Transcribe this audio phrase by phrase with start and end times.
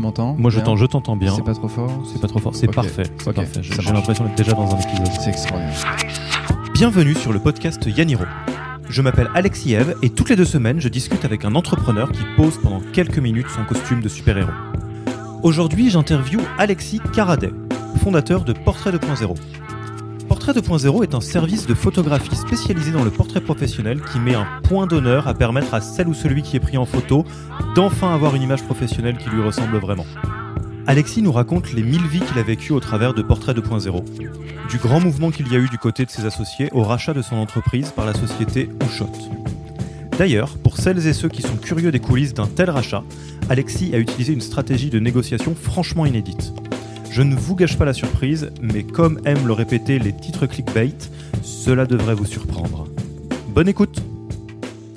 [0.00, 1.34] Tu m'entends Moi, je t'entends bien.
[1.36, 2.54] C'est pas trop fort C'est pas trop fort.
[2.54, 3.02] C'est parfait.
[3.60, 5.08] J'ai l'impression d'être déjà dans un épisode.
[5.20, 5.96] C'est extraordinaire.
[6.72, 8.24] Bienvenue sur le podcast Yaniro.
[8.88, 12.22] Je m'appelle Alexis Eve et toutes les deux semaines, je discute avec un entrepreneur qui
[12.34, 14.50] pose pendant quelques minutes son costume de super-héros.
[15.42, 17.52] Aujourd'hui, j'interviewe Alexis Caradet,
[18.02, 19.34] fondateur de Portrait 2.0.
[20.42, 24.46] Portrait 2.0 est un service de photographie spécialisé dans le portrait professionnel qui met un
[24.62, 27.26] point d'honneur à permettre à celle ou celui qui est pris en photo
[27.74, 30.06] d'enfin avoir une image professionnelle qui lui ressemble vraiment.
[30.86, 34.02] Alexis nous raconte les mille vies qu'il a vécues au travers de Portrait 2.0
[34.70, 37.20] du grand mouvement qu'il y a eu du côté de ses associés au rachat de
[37.20, 39.12] son entreprise par la société Oushot.
[40.16, 43.04] D'ailleurs, pour celles et ceux qui sont curieux des coulisses d'un tel rachat,
[43.50, 46.54] Alexis a utilisé une stratégie de négociation franchement inédite.
[47.10, 50.94] Je ne vous gâche pas la surprise, mais comme aiment le répéter les titres clickbait,
[51.42, 52.86] cela devrait vous surprendre.
[53.48, 54.00] Bonne écoute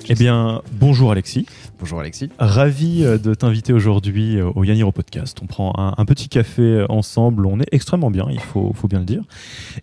[0.08, 1.46] Eh bien, bonjour Alexis.
[1.84, 2.30] Bonjour Alexis.
[2.38, 5.38] Ravi euh, de t'inviter aujourd'hui euh, au Yaniro Podcast.
[5.42, 7.44] On prend un, petit café euh, ensemble.
[7.44, 9.22] On est extrêmement bien, il faut, bien le dire.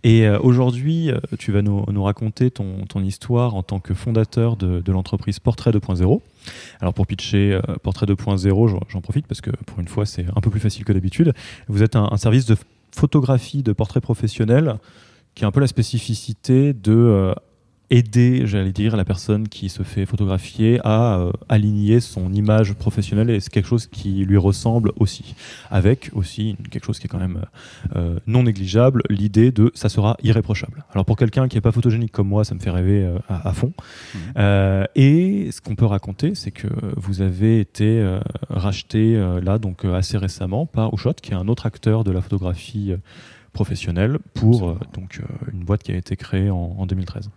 [0.03, 5.69] Et aujourd'hui, tu vas nous, raconter ton, histoire en tant que fondateur de, l'entreprise Portrait
[5.69, 6.21] 2.0.
[6.79, 10.49] Alors pour pitcher Portrait 2.0, j'en- profite parce que pour une fois, c'est un peu
[10.49, 11.35] plus facile que d'habitude.
[11.67, 12.57] Vous êtes un, service de
[12.95, 14.79] photographie de portrait professionnel
[15.35, 17.35] qui a un peu la spécificité de
[17.91, 23.29] aider, j'allais dire, la personne qui se fait photographier à euh, aligner son image professionnelle
[23.29, 25.35] et c'est quelque chose qui lui ressemble aussi.
[25.69, 27.41] Avec aussi quelque chose qui est quand même
[27.95, 30.83] euh, non négligeable, l'idée de ça sera irréprochable.
[30.91, 33.49] Alors pour quelqu'un qui n'est pas photogénique comme moi, ça me fait rêver euh, à,
[33.49, 33.73] à fond.
[34.37, 39.57] Euh, et ce qu'on peut raconter, c'est que vous avez été euh, racheté euh, là,
[39.57, 42.97] donc euh, assez récemment, par Oushot, qui est un autre acteur de la photographie euh,
[43.53, 47.29] professionnelle, pour euh, donc euh, une boîte qui a été créée en, en 2013.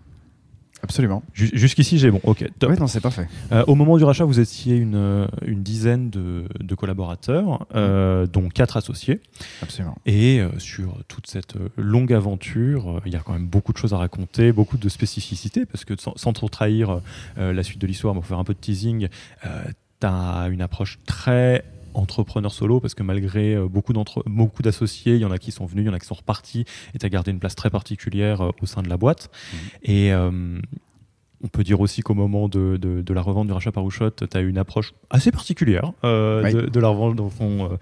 [0.85, 1.23] Absolument.
[1.33, 2.21] Ju- Jusqu'ici, j'ai bon.
[2.23, 2.71] Ok, top.
[2.71, 3.27] Ouais, non, c'est parfait.
[3.53, 8.27] Euh, au moment du rachat, vous étiez une, euh, une dizaine de, de collaborateurs, euh,
[8.27, 9.21] dont quatre associés.
[9.63, 9.97] Absolument.
[10.05, 13.95] Et euh, sur toute cette longue aventure, il y a quand même beaucoup de choses
[13.95, 17.01] à raconter, beaucoup de spécificités, parce que sans, sans trop trahir
[17.37, 19.09] la suite de l'histoire, mais pour faire un peu de teasing,
[19.43, 25.15] tu as une approche très entrepreneur solo parce que malgré euh, beaucoup d'entre- beaucoup d'associés,
[25.15, 26.99] il y en a qui sont venus, il y en a qui sont repartis et
[26.99, 29.31] tu as gardé une place très particulière euh, au sein de la boîte.
[29.53, 29.59] Mhm.
[29.85, 30.61] Et euh,
[31.45, 34.11] on peut dire aussi qu'au moment de, de- de la revente du rachat par Oushot,
[34.13, 36.55] tu as une approche assez particulière euh, Oui.
[36.55, 37.77] de, de la revente dont on euh,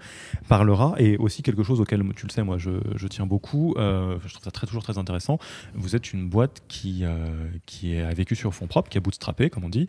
[0.49, 3.73] parlera et aussi quelque chose auquel, tu le sais, moi je, je tiens beaucoup.
[3.77, 5.39] euh, je trouve ça très, toujours très intéressant.
[5.75, 7.03] Vous êtes une boîte qui,
[7.65, 9.87] qui a vécu sur fonds propres, qui a bootstrappé, comme on dit,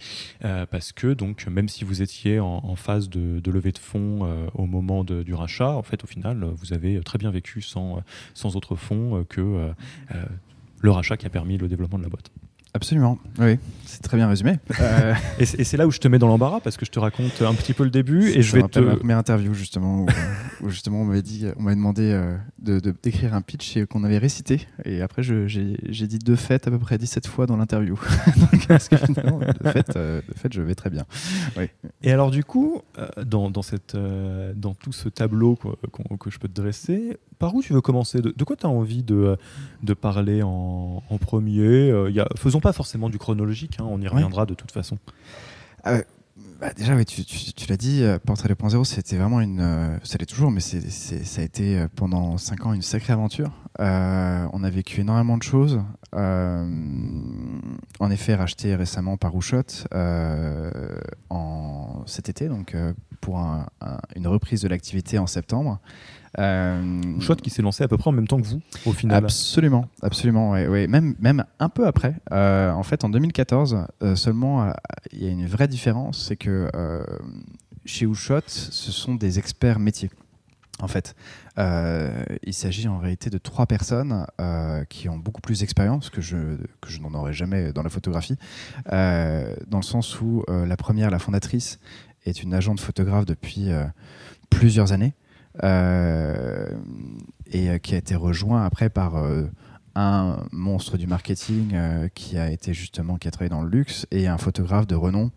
[0.70, 4.20] parce que donc même si vous étiez en, en phase de, levée de fonds
[4.54, 8.02] au moment du rachat, en fait, au final, vous avez très bien vécu sans,
[8.34, 9.70] sans autre fonds que
[10.80, 12.30] le rachat qui a permis le développement de la boîte.
[12.76, 13.18] Absolument.
[13.38, 14.58] Oui, c'est très bien résumé.
[14.80, 17.40] Euh, Et c'est là où je te mets dans l'embarras parce que je te raconte
[17.42, 18.80] un petit peu le début et je vais te.
[18.80, 20.06] ma première interview justement où,
[20.62, 23.86] où justement on m'avait dit, on m'avait demandé euh, de de- d'écrire un pitch et
[23.86, 25.76] qu'on avait récité et après j'ai
[26.08, 27.98] dit de fait à peu près 17 fois dans l'interview.
[28.68, 31.04] Parce que finalement, de fait, euh, de fait, je vais très bien.
[32.02, 32.82] Et alors du coup,
[33.24, 33.96] dans, dans, cette,
[34.56, 35.76] dans tout ce tableau quoi,
[36.18, 38.21] que je peux te dresser, par où tu veux commencer?
[38.21, 39.37] De, de quoi tu as envie de,
[39.83, 41.91] de parler en, en premier?
[41.91, 44.99] Euh, y a, Faisons pas forcément du chronologique, hein, on y reviendra de toute façon.
[46.61, 49.61] Bah, déjà, oui, tu, tu- tu l'as dit, euh, Portrait 2.0, c'était vraiment une.
[49.61, 53.51] euh, ça l'est toujours, mais ça a été euh, pendant 5 ans une sacrée aventure.
[53.81, 55.81] Euh, on a vécu énormément de choses.
[56.15, 56.65] Euh,
[58.01, 59.33] en effet, racheté récemment par
[59.93, 60.71] euh,
[61.31, 65.81] en, cet été, donc euh, pour un- un- une reprise de l'activité en septembre.
[66.39, 69.25] Euh, Shot qui s'est lancé à peu près en même temps que vous, au final.
[69.25, 70.87] Absolument, absolument, ouais, ouais.
[70.87, 72.17] Même, même un peu après.
[72.33, 74.72] Euh, en fait, en 2014, euh, seulement, euh,
[75.12, 77.05] il y a une vraie différence, c'est que euh,
[77.84, 80.11] chez Oushot, ce sont des experts métiers.
[80.81, 81.15] En fait,
[81.56, 86.21] Euh, il s'agit en réalité de trois personnes euh, qui ont beaucoup plus d'expérience que
[86.21, 88.37] je, que je n'en aurais jamais dans la photographie,
[88.93, 91.78] euh, dans le sens où euh, la première, la fondatrice,
[92.27, 93.84] est une agente photographe depuis euh,
[94.51, 95.23] plusieurs années euh,
[95.62, 96.68] et euh,
[97.78, 99.45] qui a été rejoint après par euh,
[99.95, 104.06] un monstre du marketing euh, qui a été justement qui a travaillé dans le luxe
[104.10, 105.30] et un photographe de renom,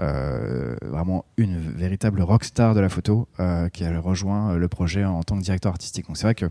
[0.00, 5.22] euh, vraiment une véritable rockstar de la photo euh, qui a rejoint le projet en
[5.22, 6.06] tant que directeur artistique.
[6.08, 6.46] Donc c'est vrai que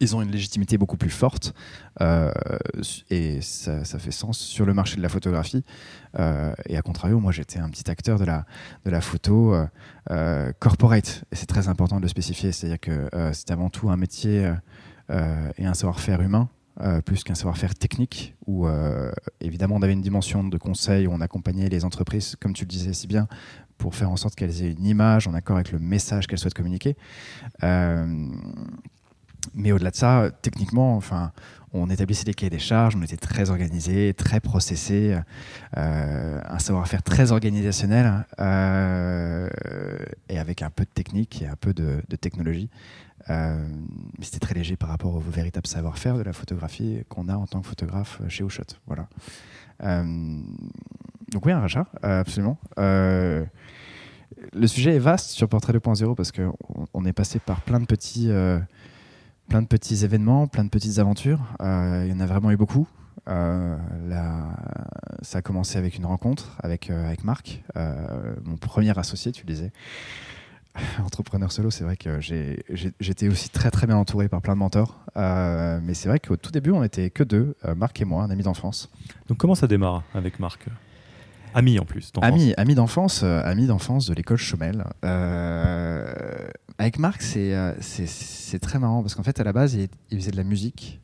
[0.00, 1.54] ils ont une légitimité beaucoup plus forte
[2.00, 2.30] euh,
[3.10, 5.64] et ça, fait sens sur le marché de la photographie.
[6.18, 8.46] Euh, et à contrario, moi j'étais un petit acteur de la,
[8.84, 9.54] de la photo
[10.10, 12.52] euh, corporate et c'est très important de le spécifier.
[12.52, 14.52] C'est-à-dire que c'est avant tout un métier
[15.10, 16.48] et un savoir-faire humain
[17.04, 18.66] plus qu'un savoir-faire technique, où
[19.40, 22.68] évidemment on avait une dimension de conseil, où on accompagnait les entreprises, comme tu le
[22.68, 23.28] disais si bien,
[23.76, 26.54] pour faire en sorte qu'elles aient une image en accord avec le message qu'elles souhaitent
[26.54, 26.96] communiquer.
[29.54, 31.32] Mais au-delà de ça, techniquement, enfin,
[31.72, 35.16] on établissait des cahiers des charges, on était très organisé, très processé,
[35.76, 39.48] euh, un savoir-faire très organisationnel euh,
[40.28, 42.68] et avec un peu de technique et un peu de, technologie.
[43.28, 43.64] Euh,
[44.18, 47.46] mais c'était très léger par rapport au véritable savoir-faire de la photographie qu'on a en
[47.46, 48.62] tant que photographe chez Oshot.
[48.86, 49.06] Voilà.
[49.80, 52.58] donc oui, un rachat, absolument.
[52.76, 53.46] le
[54.66, 56.56] sujet est vaste sur Portrait 2.0 parce qu'on
[56.94, 58.30] on est passé par plein de petits
[59.50, 61.40] plein de petits événements, plein de petites aventures.
[61.60, 62.86] Euh, il y en a vraiment eu beaucoup.
[63.28, 63.76] Euh,
[65.20, 67.62] ça a commencé avec une rencontre avec, euh, avec Marc,
[68.44, 69.72] mon premier associé, tu le disais.
[71.04, 75.04] Entrepreneur solo, c'est vrai que j'étais aussi très très bien entouré par plein de mentors.
[75.16, 78.44] mais c'est vrai qu'au tout début, on n'était que deux, Marc et moi, un ami
[78.44, 78.88] d'enfance.
[79.28, 80.64] Donc comment ça démarre avec Marc?
[81.52, 82.12] Ami en plus.
[82.22, 84.84] Ami, ami d'enfance, ami d'enfance de l'école Chomel.
[86.80, 87.74] Avec Marc, euh,
[88.50, 91.00] c'est très marrant parce qu'en fait, à la base, il, faisait de la musique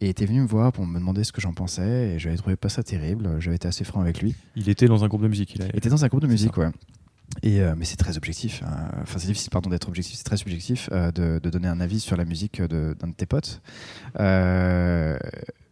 [0.00, 2.56] et était venu me voir pour me demander ce que j'en pensais et j'avais trouvé
[2.56, 3.40] pas ça terrible.
[3.40, 4.34] J'avais été assez franc avec lui.
[4.54, 5.54] Il était dans un groupe de musique.
[5.54, 6.70] Il, était dans un groupe de musique, ouais.
[7.42, 8.62] Et, mais c'est très objectif.
[8.64, 8.90] Hein.
[9.02, 10.16] Enfin, c'est difficile, pardon, d'être objectif.
[10.16, 13.60] C'est très subjectif de, de, donner un avis sur la musique d'un de, tes potes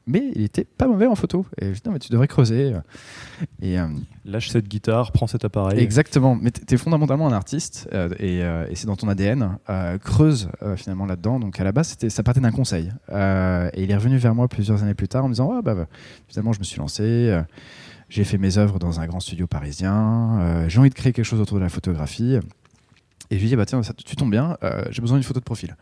[0.07, 1.47] mais il était pas mauvais en photo.
[1.61, 2.75] Et je dis, non, mais tu devrais creuser.
[3.63, 3.87] Et, euh,
[4.25, 5.79] Lâche cette guitare, prends cet appareil.
[5.81, 9.59] Exactement, mais tu es fondamentalement un artiste euh, euh, et, c'est dans ton ADN.
[10.03, 11.41] creuse finalement là-dedans.
[11.41, 12.93] Donc à la base, ça partait d'un conseil.
[13.11, 15.87] et il est revenu vers moi plusieurs années plus tard en me disant, bah, bah,
[16.29, 17.39] finalement, je me suis lancé.
[18.09, 20.67] j'ai fait mes œuvres dans un grand studio parisien.
[20.69, 22.39] j'ai envie de créer quelque chose autour de la photographie.
[23.31, 24.57] Et je lui dis, bah, tiens, ça, tu tombes bien,
[24.91, 25.77] j'ai besoin d'une photo de profil.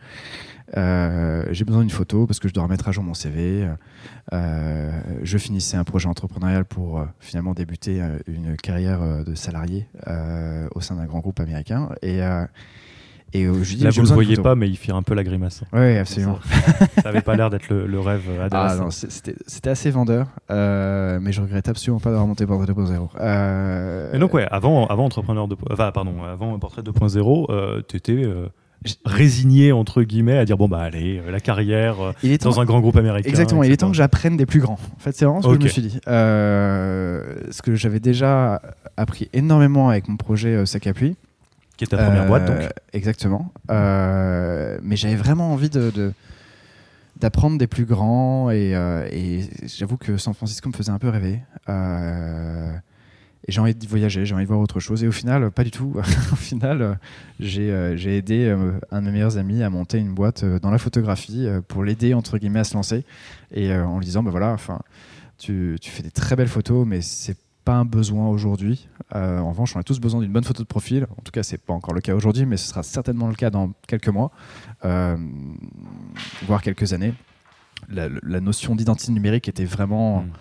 [0.77, 3.69] Euh, j'ai besoin d'une photo parce que je dois remettre à jour mon CV.
[4.31, 9.87] Euh, je finissais un projet entrepreneurial pour euh, finalement débuter une carrière de salarié
[10.73, 11.89] au sein d'un grand groupe américain.
[12.01, 12.21] Et,
[13.33, 15.23] et je dis, Là, vous ne le voyez pas, mais il fait un peu la
[15.23, 15.63] grimace.
[15.73, 16.39] Oui, absolument.
[16.95, 19.07] Ça n'avait pas l'air d'être le, rêve adolescent.
[19.07, 19.09] Ah,
[19.47, 23.09] c'était assez vendeur, mais je regrette absolument pas d'avoir monté Portrait 2.0.
[23.19, 24.13] Euh...
[24.13, 28.23] Et donc, ouais, avant, avant Entrepreneur de, enfin, pardon, avant Portrait 2.0, tu étais
[29.05, 32.81] résigné entre guillemets à dire bon bah allez euh, la carrière euh, dans un grand
[32.81, 35.41] groupe américain exactement il est temps que j'apprenne des plus grands en fait c'est vraiment
[35.41, 38.61] ce que je me suis dit euh, ce que j'avais déjà
[38.97, 41.15] appris énormément avec mon projet Sac à pluie
[41.77, 46.13] qui est ta première boîte donc exactement mais j'avais vraiment envie de,
[47.19, 48.71] d'apprendre des plus grands et,
[49.11, 51.41] et j'avoue que San Francisco me faisait un peu rêver
[53.47, 55.03] et j'ai envie de voyager, j'ai envie de voir autre chose.
[55.03, 55.93] Et au final, pas du tout.
[56.31, 56.97] au final,
[57.39, 60.71] j'ai euh, aidé euh, un de mes meilleurs amis à monter une boîte euh, dans
[60.71, 63.03] la photographie pour l'aider, entre guillemets, à se lancer.
[63.53, 64.55] Et en lui disant, bah voilà,
[65.37, 68.87] tu, tu, fais des très belles photos, mais c'est pas un besoin aujourd'hui.
[69.13, 71.07] en revanche, on a tous besoin d'une bonne photo de profil.
[71.17, 73.49] En tout cas, c'est pas encore le cas aujourd'hui, mais ce sera certainement le cas
[73.49, 74.31] dans quelques mois,
[74.81, 77.13] voire quelques années.
[77.89, 80.23] La, la notion d'identité numérique était vraiment...
[80.23, 80.31] Mmh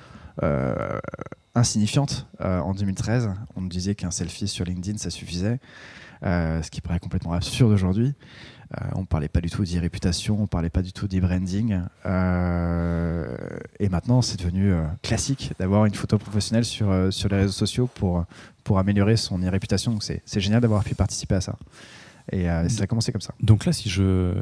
[1.54, 3.30] insignifiante euh, en 2013.
[3.56, 5.56] On nous disait qu'un selfie sur LinkedIn, ça suffisait, euh,
[6.22, 8.14] ce qui paraît complètement absurde aujourd'hui.
[8.80, 11.80] Euh, on ne parlait pas du tout d'e-réputation, on ne parlait pas du tout d'e-branding.
[13.78, 14.72] et maintenant, c'est devenu
[15.02, 18.24] classique d'avoir une photo professionnelle sur, sur les réseaux sociaux pour,
[18.64, 19.98] pour améliorer son e-réputation.
[20.00, 21.56] C'est génial d'avoir pu participer à ça.
[22.30, 23.34] Et ça a commencé comme ça.
[23.40, 24.34] Donc là, si je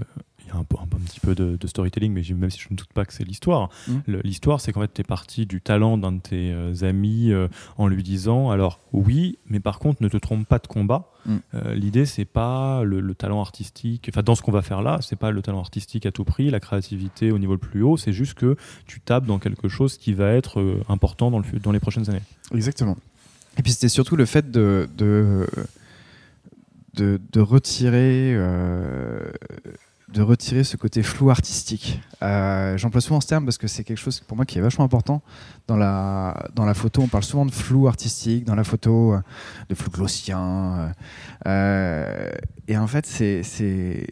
[0.55, 3.71] un, petit peu de, storytelling, mais même si je ne doute pas que c'est l'histoire.
[3.89, 4.17] Mm.
[4.25, 7.49] L'histoire, c'est qu'en fait, tu es parti du talent d'un de tes euh, amis euh,
[7.77, 11.11] en lui disant alors, oui, mais par contre, ne te trompe pas de combat.
[11.27, 11.37] Mm.
[11.55, 15.17] Euh, l'idée, c'est pas le, talent artistique, enfin, dans ce qu'on va faire là, c'est
[15.17, 18.13] pas le talent artistique à tout prix, la créativité au niveau le plus haut, c'est
[18.13, 21.81] juste que tu tapes dans quelque chose qui va être important dans, le, dans les
[21.81, 22.23] prochaines années.
[22.55, 22.97] Exactement.
[23.59, 24.89] Et puis, c'était surtout le fait de.
[24.97, 25.47] de
[26.95, 28.35] de, retirer
[30.13, 32.01] de retirer ce côté flou artistique.
[32.23, 34.85] Euh, j'emploie souvent ce terme parce que c'est quelque chose pour moi qui est vachement
[34.85, 35.23] important
[35.69, 37.03] dans la, dans la photo.
[37.03, 39.21] On parle souvent de flou artistique dans la photo, euh,
[39.69, 40.93] de flou gaussien.
[41.47, 42.31] Euh,
[42.67, 44.07] et en fait, c'est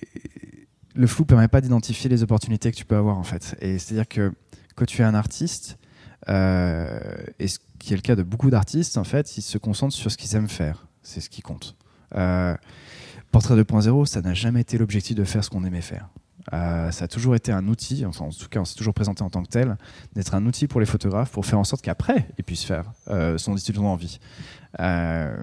[0.95, 3.57] le flou permet pas d'identifier les opportunités que tu peux avoir en fait.
[3.61, 4.33] C'est-à-dire que
[4.75, 5.78] quand tu es un artiste,
[6.28, 10.11] et ce qui est le cas de beaucoup d'artistes, en fait, ils se concentrent sur
[10.11, 10.87] ce qu'ils aiment faire.
[11.02, 11.76] C'est ce qui compte.
[13.31, 16.09] Portrait 2.0, ça n'a jamais été l'objectif de faire ce qu'on aimait faire.
[16.53, 19.23] Euh, ça a toujours été un outil, enfin en tout cas on s'est toujours présenté
[19.23, 19.77] en tant que tel,
[20.15, 23.37] d'être un outil pour les photographes pour faire en sorte qu'après ils puissent faire euh,
[23.37, 24.19] son style dont envie.
[24.81, 25.37] Euh,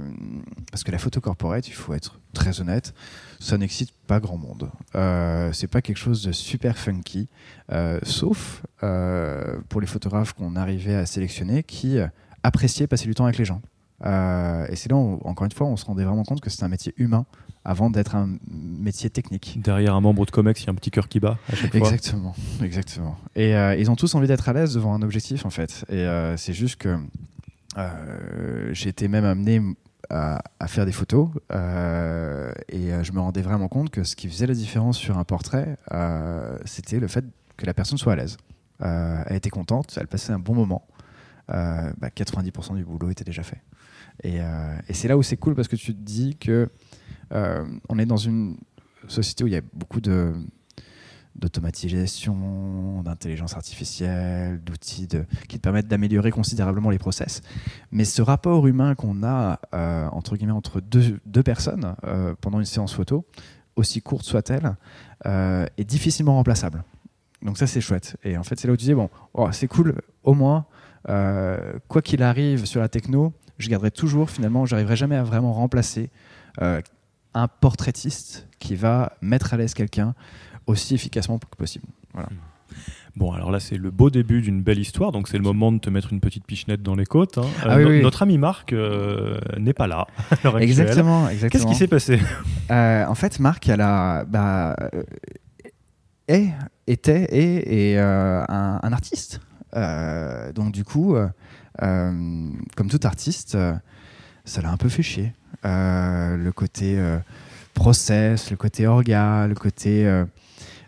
[0.71, 2.93] parce que la photo corporate, il faut être très honnête,
[3.39, 4.71] ça n'excite pas grand monde.
[4.95, 7.27] Euh, c'est pas quelque chose de super funky,
[8.03, 8.63] sauf
[9.69, 11.97] pour les photographes qu'on arrivait à sélectionner qui
[12.43, 13.61] appréciaient passer du temps avec les gens.
[14.03, 16.67] Et c'est là, où, encore une fois, on se rendait vraiment compte que c'est un
[16.67, 17.25] métier humain
[17.65, 19.59] avant d'être un métier technique.
[19.61, 21.71] Derrière un membre de Comex, il y a un petit cœur qui bat à chaque
[21.71, 21.79] fois.
[21.79, 23.17] Exactement, exactement.
[23.35, 25.83] Et euh, ils ont tous envie d'être à l'aise devant un objectif, en fait.
[25.89, 26.95] Et euh, c'est juste que
[27.77, 29.61] euh, j'ai été même amené
[30.11, 34.29] à, à faire des photos euh, et je me rendais vraiment compte que ce qui
[34.29, 35.77] faisait la différence sur un portrait,
[36.65, 37.25] c'était le fait
[37.57, 38.37] que la personne soit à l'aise.
[38.79, 40.85] Elle était contente, elle passait un bon moment.
[41.51, 43.61] Euh, bah, 90% du boulot était déjà fait.
[44.23, 44.37] Et,
[44.87, 46.69] et c'est là où c'est cool parce que tu te dis que
[47.31, 48.57] on est dans une
[49.07, 50.33] société où il y a beaucoup de
[51.35, 55.07] d'automatisation, d'intelligence artificielle, d'outils
[55.49, 57.41] qui te permettent d'améliorer considérablement les process.
[57.91, 62.59] Mais ce rapport humain qu'on a euh, entre guillemets entre deux, deux personnes euh, pendant
[62.59, 63.25] une séance photo,
[63.75, 64.75] aussi courte soit-elle,
[65.25, 66.83] euh, est difficilement remplaçable.
[67.41, 68.15] Donc ça c'est chouette.
[68.23, 70.65] Et en fait c'est là où tu dis bon, oh, c'est cool, au moins
[71.09, 75.51] euh, quoi qu'il arrive sur la techno, je garderai toujours finalement, j'arriverai jamais à vraiment
[75.51, 76.09] remplacer
[76.61, 76.81] euh,
[77.35, 80.15] un portraitiste qui va mettre à l'aise quelqu'un
[80.65, 81.85] aussi efficacement que possible.
[82.13, 82.29] Voilà.
[83.15, 85.77] Bon, alors là, c'est le beau début d'une belle histoire, donc c'est le moment de
[85.77, 87.37] te mettre une petite pichenette dans les côtes.
[87.37, 87.45] hein.
[87.63, 88.01] Ah oui, no- oui.
[88.01, 90.07] Notre ami Marc euh, n'est pas là.
[90.59, 91.49] Exactement, exactement.
[91.63, 92.19] Qu'est-ce qui s'est passé
[92.71, 95.03] Euh, En fait, Marc, elle a, bah, euh,
[96.27, 96.49] est,
[96.87, 99.39] était et est euh, un, un artiste.
[99.75, 101.27] Euh, donc du coup, euh,
[101.83, 103.73] euh, comme tout artiste, euh,
[104.43, 105.33] ça l'a un peu fait chier.
[105.65, 107.17] Euh, le côté euh,
[107.73, 110.05] process, le côté orga, le côté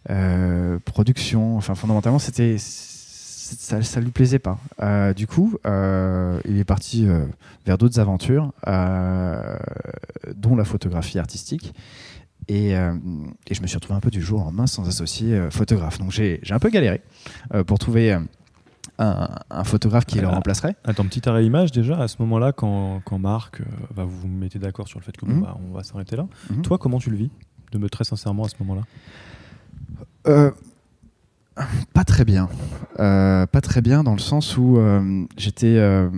[0.10, 1.57] euh, production.
[1.57, 4.60] Enfin, fondamentalement, c'était ça, ça lui plaisait pas.
[5.13, 7.07] Du coup, il est parti
[7.65, 8.53] vers d'autres aventures,
[10.36, 11.74] dont la photographie artistique.
[12.50, 15.50] Et, et je me suis retrouvé un peu du jour au lendemain sans associé euh,
[15.51, 15.98] photographe.
[15.98, 17.01] Donc j'ai un peu galéré
[17.65, 18.17] pour trouver
[19.00, 20.32] un, un photographe qui le Ah.
[20.32, 20.75] remplacerait.
[20.84, 24.27] Attends, petit arrêt image déjà, à ce moment-là, quand, quand Marc, euh, va vous vous
[24.27, 25.42] mettez d'accord sur le fait que Mhm.
[25.42, 26.25] bah, on va s'arrêter là.
[26.50, 26.62] Mhm.
[26.63, 27.30] Toi, comment tu le vis
[27.72, 28.82] De me très sincèrement à ce moment-là?
[30.27, 30.51] Euh,
[31.94, 32.50] pas très bien.
[33.00, 35.75] Euh, pas très bien dans le sens où euh, j'étais.
[35.77, 36.10] euh,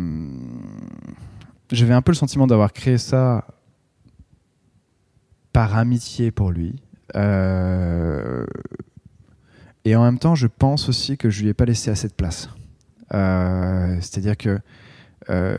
[1.71, 3.45] J'avais un peu le sentiment d'avoir créé ça
[5.53, 6.81] par amitié pour lui.
[7.15, 8.45] Euh,
[9.85, 12.13] et en même temps, je pense aussi que je lui ai pas laissé assez de
[12.13, 12.49] place.
[13.13, 14.59] Euh, C'est-à-dire que
[15.29, 15.57] euh,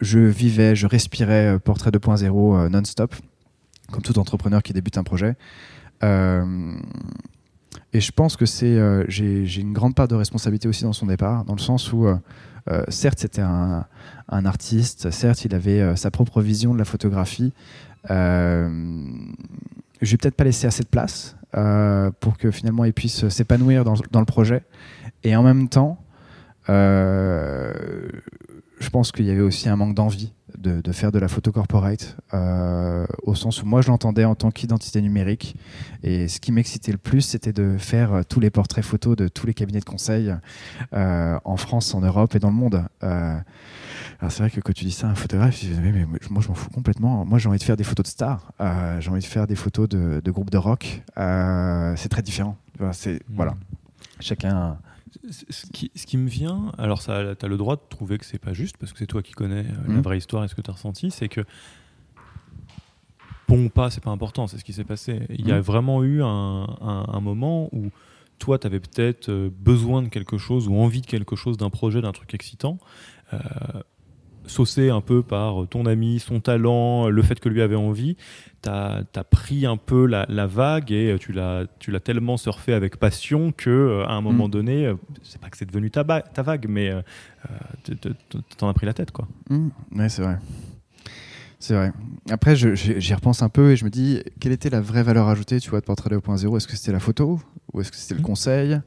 [0.00, 3.14] je vivais, je respirais euh, Portrait 2.0 euh, non-stop,
[3.90, 5.36] comme tout entrepreneur qui débute un projet.
[7.92, 8.78] Et je pense que c'est,
[9.08, 12.06] j'ai une grande part de responsabilité aussi dans son départ, dans le sens où,
[12.88, 13.86] certes, c'était un,
[14.28, 17.54] artiste, certes, il avait sa propre vision de la photographie.
[18.10, 18.66] Je
[20.02, 21.36] lui peut-être pas laissé assez de place
[22.20, 24.62] pour que finalement il puisse s'épanouir dans, dans le projet.
[25.22, 26.03] Et en même temps,
[26.68, 28.10] je
[28.90, 32.16] pense qu'il y avait aussi un manque d'envie de, de faire de la photo corporate,
[32.32, 35.56] euh, au sens où moi je l'entendais en tant qu'identité numérique.
[36.02, 39.28] Et ce qui m'excitait le plus, c'était de faire euh, tous les portraits photos de
[39.28, 40.34] tous les cabinets de conseil
[40.92, 42.84] euh, en France, en Europe et dans le monde.
[43.02, 43.36] Euh,
[44.20, 46.06] alors c'est vrai que quand tu dis ça à un photographe, je dis, mais, mais
[46.30, 47.24] moi je m'en fous complètement.
[47.24, 49.56] Moi j'ai envie de faire des photos de stars, euh, j'ai envie de faire des
[49.56, 51.02] photos de, de groupes de rock.
[51.18, 52.56] Euh, c'est très différent.
[52.92, 53.54] C'est, Voilà,
[54.20, 54.78] chacun.
[55.30, 58.38] Ce qui, ce qui me vient, alors tu as le droit de trouver que c'est
[58.38, 60.02] pas juste, parce que c'est toi qui connais euh, la Mhm.
[60.02, 61.40] vraie histoire et ce que tu as ressenti, c'est que
[63.48, 65.26] bon ou pas, c'est pas important, c'est ce qui s'est passé.
[65.30, 65.60] Il y a Mhm.
[65.62, 66.26] vraiment eu un,
[66.80, 67.90] un- un moment où
[68.38, 71.70] toi, tu avais peut-être euh, besoin de quelque chose ou envie de quelque chose, d'un
[71.70, 72.78] projet, d'un truc excitant.
[73.32, 73.38] euh,
[74.46, 78.16] saucé un peu par ton ami, son talent, le fait que lui avait envie,
[78.62, 81.66] tu as, pris un peu la, la vague et tu l'as
[82.02, 84.50] tellement surfé avec passion que euh, à un moment Mm.
[84.50, 87.02] donné, euh, c'est pas que c'est devenu ta, ta vague, mais euh,
[87.50, 87.94] euh,
[88.58, 89.10] t'en as pris la tête.
[89.10, 89.26] quoi.
[89.50, 90.38] Mmh, ouais, c'est vrai.
[91.58, 91.92] C'est vrai.
[92.30, 95.60] Après, j'y repense un peu et je me dis, quelle était la vraie valeur ajoutée,
[95.60, 97.40] tu vois, de Portrait 2.0 Est-ce que c'était la photo
[97.74, 98.26] ou est-ce que c'était le Mhm.
[98.26, 98.80] conseil?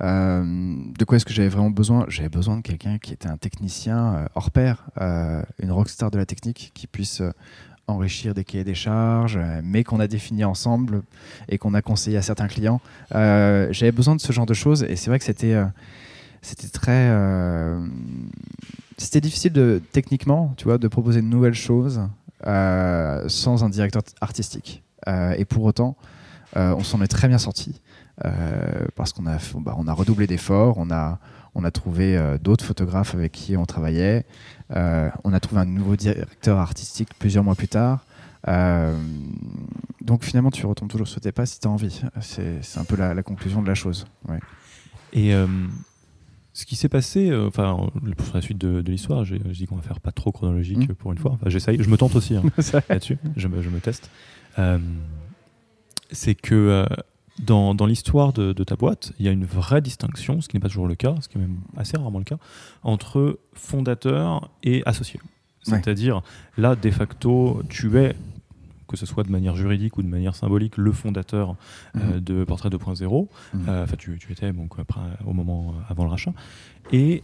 [0.00, 2.04] Euh, De quoi est-ce que j'avais vraiment besoin?
[2.08, 6.18] J'avais besoin de quelqu'un qui était un technicien euh, hors pair, euh, une rockstar de
[6.18, 7.20] la technique, qui puisse
[7.88, 11.02] enrichir des cahiers des charges, mais qu'on a défini ensemble
[11.48, 12.80] et qu'on a conseillé à certains clients.
[13.14, 15.64] Euh, j'avais besoin de ce genre de choses et c'est vrai que c'était euh,
[16.42, 17.84] c'était très euh,
[18.98, 22.00] c'était difficile de techniquement tu vois de proposer de nouvelles choses
[22.44, 25.96] sans un directeur artistique et pour autant
[26.54, 27.80] on s'en est très bien sorti
[28.94, 31.18] parce qu'on a, bah, on a redoublé d'efforts, on a,
[31.54, 34.24] on a trouvé d'autres photographes avec qui on travaillait,
[34.70, 38.04] on a trouvé un nouveau directeur artistique plusieurs mois plus tard.
[38.46, 42.00] donc finalement, tu retombes toujours sur tes pas si tu as envie.
[42.20, 44.06] C'est un peu la, conclusion de la chose.
[45.12, 45.34] Et
[46.58, 49.82] ce qui s'est passé, euh, enfin, pour la suite de, l'histoire, je dis qu'on va
[49.82, 50.94] faire pas trop chronologique mmh.
[50.94, 51.30] pour une fois.
[51.34, 52.42] Enfin, j'essaye, je me tente aussi hein,
[52.88, 54.10] là-dessus, je me, je me teste.
[54.58, 54.80] Euh,
[56.10, 56.86] c'est que euh,
[57.40, 60.60] dans, dans l'histoire de, ta boîte, il y a une vraie distinction, ce qui n'est
[60.60, 62.38] pas toujours le cas, ce qui est même assez rarement le cas,
[62.82, 65.20] entre fondateur et associé.
[65.62, 66.22] C'est-à-dire,
[66.56, 68.16] là, de facto, tu es
[68.88, 71.56] que ce soit de manière juridique ou de manière symbolique, le fondateur
[71.94, 72.20] euh, mhm.
[72.20, 73.28] de Portrait 2.0.
[73.52, 73.68] Mhm.
[73.68, 74.72] Euh, enfin, tu, étais donc,
[75.26, 76.32] au moment euh, avant le rachat.
[76.90, 77.22] Et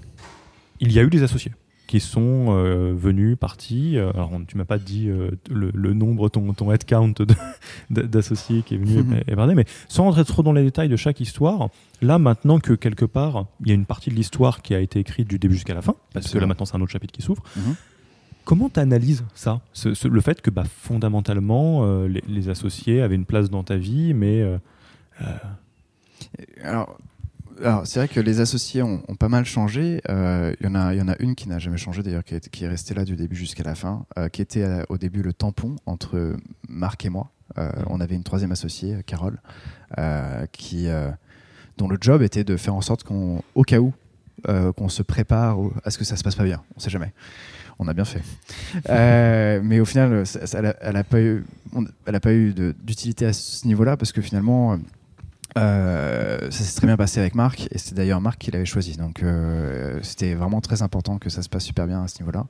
[0.80, 1.52] il y a eu des associés
[1.86, 2.46] qui sont
[2.94, 3.98] venus, partis.
[3.98, 5.10] alors, tu m'as pas dit
[5.50, 7.14] le, nombre, ton, ton headcount
[7.90, 9.54] d'associés qui est venu mmh.
[9.54, 11.68] mais sans rentrer trop dans les détails de chaque histoire,
[12.00, 14.98] là, maintenant que quelque part, il y a une partie de l'histoire qui a été
[14.98, 17.22] écrite du début jusqu'à la fin, parce que là, maintenant, c'est un autre chapitre qui
[17.22, 17.42] s'ouvre.
[17.56, 17.74] Mhm.
[18.44, 19.60] Comment tu analyses ça
[20.04, 24.42] Le fait que bah, fondamentalement, euh, les, associés avaient une place dans ta vie, mais.
[24.42, 24.58] Euh,
[25.22, 25.36] euh,
[26.62, 26.98] alors,
[27.62, 30.00] alors c'est vrai que les associés ont, pas mal changé.
[30.08, 32.64] Il y, en a, y en a une qui n'a jamais changé d'ailleurs, qui, qui,
[32.64, 36.36] est restée là du début jusqu'à la fin, qui était au début le tampon entre
[36.68, 37.30] Marc et moi.
[37.56, 37.62] Mmh.
[37.88, 39.40] On avait une troisième associée, Carole,
[40.52, 40.88] qui,
[41.78, 43.92] dont le job était de faire en sorte qu'au cas où,
[44.76, 46.62] qu'on se prépare à ce que ça se passe pas bien.
[46.76, 47.12] On sait jamais
[47.78, 48.22] on a bien fait.
[48.90, 50.24] Euh, mais au final,
[50.80, 51.44] elle n'a pas eu,
[52.06, 54.78] elle a pas eu d'utilité à ce niveau-là parce que finalement,
[55.56, 58.96] euh, ça s'est très bien passé avec Marc et c'est d'ailleurs Marc qui l'avait choisi.
[58.96, 62.46] Donc euh, c'était vraiment très important que ça se passe super bien à ce niveau-là.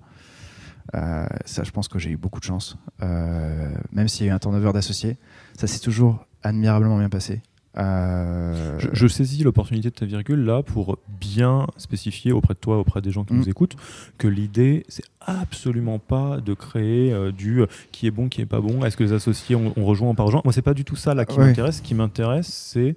[1.44, 2.76] ça, je pense que j'ai eu beaucoup de chance.
[3.00, 5.16] même s'il y a eu un turnover d'associés,
[5.58, 7.42] ça s'est toujours admirablement bien passé.
[7.76, 13.00] Euh, je, saisis l'opportunité de ta virgule là pour bien spécifier auprès de toi, auprès
[13.00, 13.38] des gens qui mm.
[13.38, 13.76] nous écoutent,
[14.16, 18.46] que l'idée, c'est absolument pas de créer euh, du euh, qui est bon, qui est
[18.46, 20.42] pas bon, est-ce que les associés ont, rejoint ou pas rejoint?
[20.44, 21.78] Moi, c'est pas du tout ça là qui m'intéresse.
[21.78, 22.96] Ce qui m'intéresse, c'est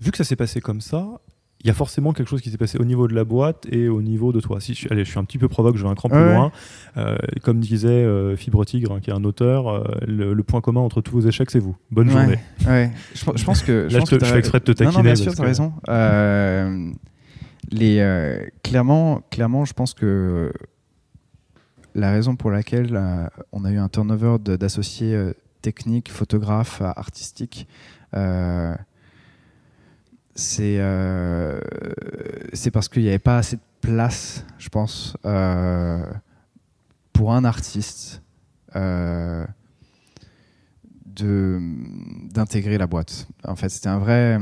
[0.00, 1.20] vu que ça s'est passé comme ça,
[1.66, 3.88] il y a forcément quelque chose qui s'est passé au niveau de la boîte et
[3.88, 4.60] au niveau de toi.
[4.60, 6.52] Si je, allez, je suis un petit peu provoque, je vais un cran plus loin.
[6.96, 10.82] Euh, comme disait euh, Fibre Tigre, hein, qui est un auteur, euh, le, point commun
[10.82, 11.76] entre tous vos échecs, c'est vous.
[11.90, 12.38] Bonne journée.
[12.68, 12.92] Ouais.
[13.14, 13.88] Je, pense que.
[13.90, 14.92] je, je, fais exprès de te taquiner.
[14.92, 15.72] Non, non bien sûr, tu as raison.
[17.72, 20.52] les, clairement, clairement, je pense que
[21.96, 22.96] la raison pour laquelle
[23.50, 27.66] on a eu un turnover d'associés techniques, photographes, artistiques,
[30.36, 31.58] c'est euh,
[32.52, 36.04] c'est parce qu'il n'y avait pas assez de place, je pense, euh,
[37.14, 38.22] pour un artiste
[38.76, 39.46] euh,
[41.06, 43.28] d'intégrer la boîte.
[43.44, 44.38] En fait, c'était un vrai.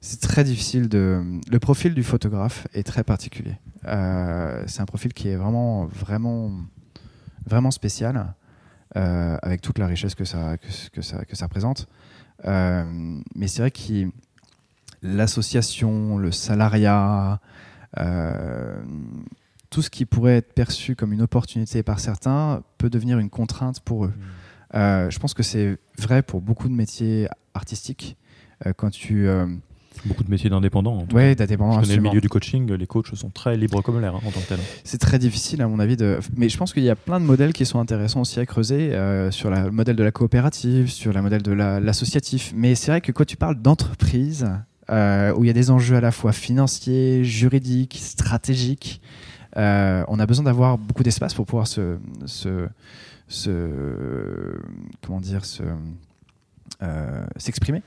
[0.00, 1.22] C'est très difficile de.
[1.50, 3.56] Le profil du photographe est très particulier.
[3.82, 6.52] c'est un profil qui est vraiment, vraiment,
[7.44, 8.32] vraiment spécial,
[8.94, 11.88] avec toute la richesse que ça, que, ça, que ça représente.
[12.44, 14.12] mais c'est vrai qu'il
[15.02, 17.40] l'association, le salariat,
[17.98, 18.82] euh,
[19.70, 23.80] tout ce qui pourrait être perçu comme une opportunité par certains peut devenir une contrainte
[23.80, 24.08] pour eux.
[24.08, 24.76] Mmh.
[24.76, 28.16] Euh, je pense que c'est vrai pour beaucoup de métiers artistiques.
[28.66, 29.28] Euh, quand tu
[30.06, 31.04] Beaucoup de métiers d'indépendants.
[31.12, 31.74] Oui, d'indépendants.
[31.74, 34.30] Je connais le milieu du coaching, les coachs sont très libres comme l'air hein, en
[34.30, 34.60] tant que tel.
[34.84, 35.96] C'est très difficile à mon avis.
[35.96, 36.20] De...
[36.36, 38.92] Mais je pense qu'il y a plein de modèles qui sont intéressants aussi à creuser
[39.30, 42.52] sur le modèle de la coopérative, sur le modèle de l'associatif.
[42.54, 44.46] Mais c'est vrai que quand tu parles d'entreprise,
[44.90, 49.00] euh, où il y a des enjeux à la fois financiers, juridiques, stratégiques.
[49.56, 52.68] Euh, on a besoin d'avoir beaucoup d'espace pour pouvoir se, se,
[55.06, 55.42] comment dire,
[56.82, 57.82] euh, s'exprimer.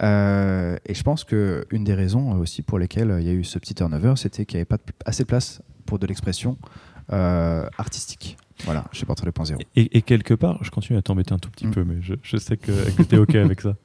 [0.00, 3.74] et je pense qu'une des raisons aussi pour lesquelles il y a eu ce petit
[3.74, 6.56] turnover, c'était qu'il n'y avait pas assez de place pour de l'expression
[7.08, 8.36] artistique.
[8.64, 9.60] Voilà, je sais pas trop les points zéro.
[9.76, 11.70] Et, quelque part, je continue à t'embêter un tout petit mm.
[11.70, 13.76] peu, mais je, sais que, que tu es OK avec ça.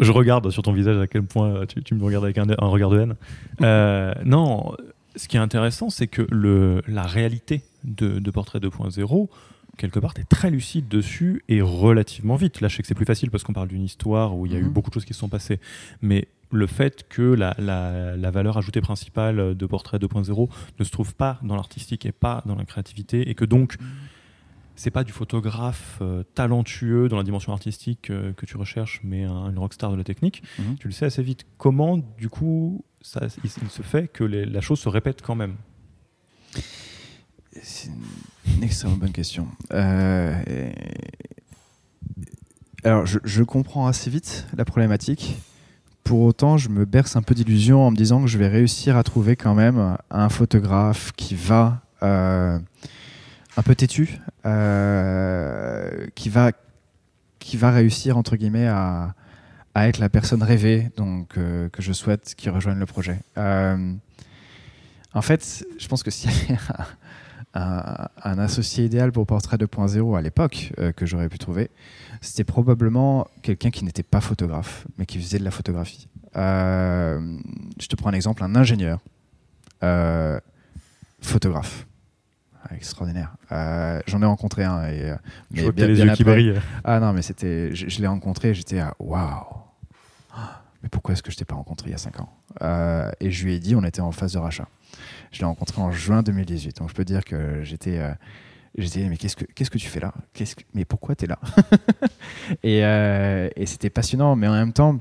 [0.00, 3.00] Je, regarde sur ton visage à quel point tu, me regardes avec un, regard de
[3.00, 3.14] haine.
[3.62, 4.74] Euh, non,
[5.16, 9.28] ce qui est intéressant, c'est que le, la réalité de, Portrait 2.0,
[9.76, 12.60] quelque part, tu es très lucide dessus et relativement vite.
[12.60, 14.56] Là, je sais que c'est plus facile parce qu'on parle d'une histoire où il y
[14.56, 14.68] a eu mm-hmm.
[14.68, 15.60] beaucoup de choses qui se sont passées.
[16.00, 20.48] Mais le fait que la, la, valeur ajoutée principale de Portrait 2.0
[20.78, 23.84] ne se trouve pas dans l'artistique et pas dans la créativité, et que donc mm
[24.80, 29.26] c'est pas du photographe euh, talentueux dans la dimension artistique euh, que tu recherches, mais
[29.26, 30.42] une rockstar de la technique.
[30.58, 30.76] Mhm.
[30.78, 31.44] Tu le sais assez vite.
[31.58, 35.56] Comment, du coup, ça, il, se fait que la chose se répète quand même?
[37.62, 37.90] C'est
[38.46, 39.48] une extrêmement bonne question.
[39.74, 40.34] Euh,
[42.82, 45.36] alors, je, je comprends assez vite la problématique.
[46.04, 48.96] Pour autant, je me berce un peu d'illusion en me disant que je vais réussir
[48.96, 51.82] à trouver quand même un photographe qui va
[53.60, 56.52] un peu têtu, euh, qui va
[57.40, 59.14] qui va réussir entre guillemets à,
[59.74, 63.18] être la personne rêvée donc euh, que je souhaite qui rejoigne le projet.
[63.36, 63.92] Euh,
[65.12, 66.58] en fait, je pense que s'il y avait
[67.52, 71.70] un, un- associé idéal pour Portrait 2.0 à l'époque que j'aurais pu trouver,
[72.22, 76.08] c'était probablement quelqu'un qui n'était pas photographe, mais qui faisait de la photographie.
[76.34, 79.00] Je te prends un exemple, un ingénieur
[81.20, 81.86] photographe.
[82.74, 83.34] Extraordinaire.
[83.52, 84.84] Euh, J'en ai rencontré un.
[84.88, 85.16] Et, euh,
[85.52, 86.54] Je mais vois que t'as bien- les bien yeux qui brillent.
[86.84, 87.74] Ah non, mais c'était.
[87.74, 89.44] Je, je l'ai rencontré, j'étais à waouh.
[90.82, 92.30] Mais pourquoi est-ce que je t'ai pas rencontré il y a 5 ans?
[92.62, 94.66] Euh, Et je lui ai dit, on était en phase de rachat.
[95.30, 96.78] Je l'ai rencontré en juin 2018.
[96.78, 97.98] Donc je peux dire que j'étais.
[97.98, 98.12] euh,
[98.78, 100.14] J'étais, mais qu'est-ce que, qu'est-ce que tu fais là?
[100.32, 101.40] Qu'est-ce que- Mais pourquoi tu es là?
[102.62, 102.78] Et,
[103.60, 105.00] et c'était passionnant, mais en même temps,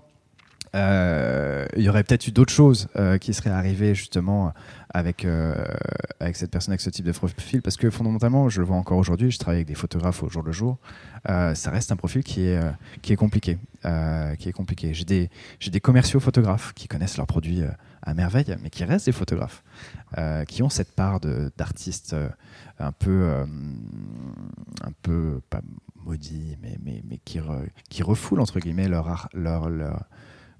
[0.74, 4.54] il y aurait peut-être eu d'autres choses euh, qui seraient arrivées justement
[4.94, 5.56] avec, euh,
[6.20, 8.98] avec cette personne, avec ce type de profil, parce que fondamentalement, je le vois encore
[8.98, 10.78] aujourd'hui, je travaille avec des photographes au jour le jour,
[11.30, 13.58] euh, ça reste un profil qui est, euh, qui est compliqué.
[13.86, 14.94] euh, qui compliqué.
[14.94, 15.30] J'ai des,
[15.68, 17.70] des commerciaux photographes qui connaissent leurs produits euh,
[18.02, 19.64] à merveille, mais qui restent des photographes,
[20.18, 22.30] euh, qui ont cette part d'artistes euh,
[22.80, 23.46] un peu, euh,
[24.84, 25.62] un peu pas
[26.04, 27.40] maudits, mais, mais, mais qui,
[27.90, 30.06] qui refoulent entre guillemets leur, leur, leur,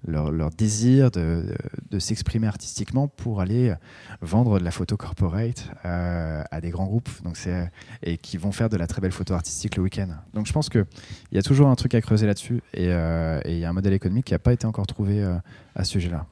[0.08, 1.46] leur, leur désir de,
[1.92, 3.74] de, s'exprimer artistiquement pour aller
[4.22, 7.70] vendre de la photo corporate euh, à des grands groupes donc c'est,
[8.04, 10.10] et qui vont faire de la très belle photo artistique le week-end.
[10.34, 10.86] Donc je pense qu'il
[11.34, 13.94] y a toujours un truc à creuser là-dessus et euh, il y a un modèle
[13.94, 15.36] économique qui n'a pas été encore trouvé euh,
[15.76, 16.26] à ce sujet-là.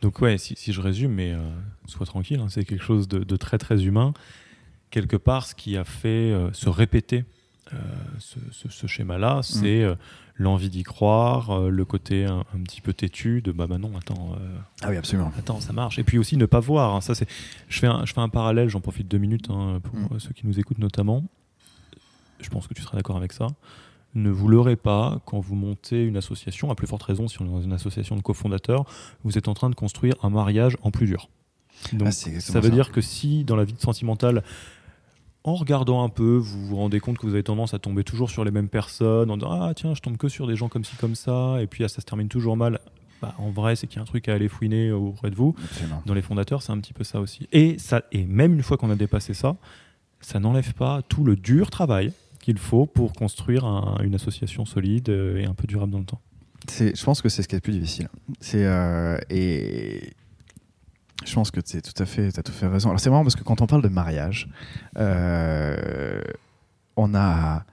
[0.00, 1.38] Donc ouais, si, si je résume, mais euh,
[1.86, 4.14] sois tranquille, hein, c'est quelque chose de, de très très humain.
[4.90, 7.24] Quelque part, ce qui a fait se répéter
[7.72, 7.76] euh,
[8.18, 9.94] ce, ce- ce schéma-là, c'est euh,
[10.40, 13.92] l'envie d'y croire, euh, le côté un, un petit peu têtu de bah, bah non,
[13.96, 15.30] attends, euh, Ah oui, absolument.
[15.38, 15.98] attends, ça marche.
[15.98, 16.94] Et puis aussi ne pas voir.
[16.96, 17.28] hein, ça c'est,
[17.68, 20.18] je fais un, je fais un parallèle, j'en profite deux minutes hein, pour Mm.
[20.18, 21.24] ceux qui nous écoutent notamment.
[22.40, 23.48] Je pense que tu seras d'accord avec ça.
[24.14, 27.44] Ne vous leurrez pas quand vous montez une association, à plus forte raison si on
[27.44, 28.84] est dans une association de cofondateurs,
[29.24, 31.28] vous êtes en train de construire un mariage en plus dur.
[31.92, 32.74] Donc, Ah, exactement ça veut ça.
[32.74, 34.42] dire que si dans la vie sentimentale,
[35.44, 38.30] en regardant un peu, vous vous rendez compte que vous avez tendance à tomber toujours
[38.30, 40.84] sur les mêmes personnes, en disant Ah tiens, je tombe que sur des gens comme
[40.84, 42.78] ci, comme ça, et puis ah, ça se termine toujours mal,
[43.22, 45.54] bah, en vrai, c'est qu'il y a un truc à aller fouiner auprès de vous.
[45.64, 46.02] Absolument.
[46.06, 47.48] Dans les fondateurs, c'est un petit peu ça aussi.
[47.52, 49.56] Et, ça, et même une fois qu'on a dépassé ça,
[50.20, 55.08] ça n'enlève pas tout le dur travail qu'il faut pour construire un- une association solide
[55.10, 56.20] euh, et un peu durable dans le temps.
[56.68, 58.08] Je pense que c'est ce qui est le plus difficile.
[58.40, 60.12] C'est, euh, et
[61.24, 62.30] je pense que tu as tout à fait,
[62.66, 62.88] raison.
[62.90, 64.48] Alors c'est marrant parce que quand on parle de mariage,
[64.96, 66.22] euh,
[66.96, 67.64] on a,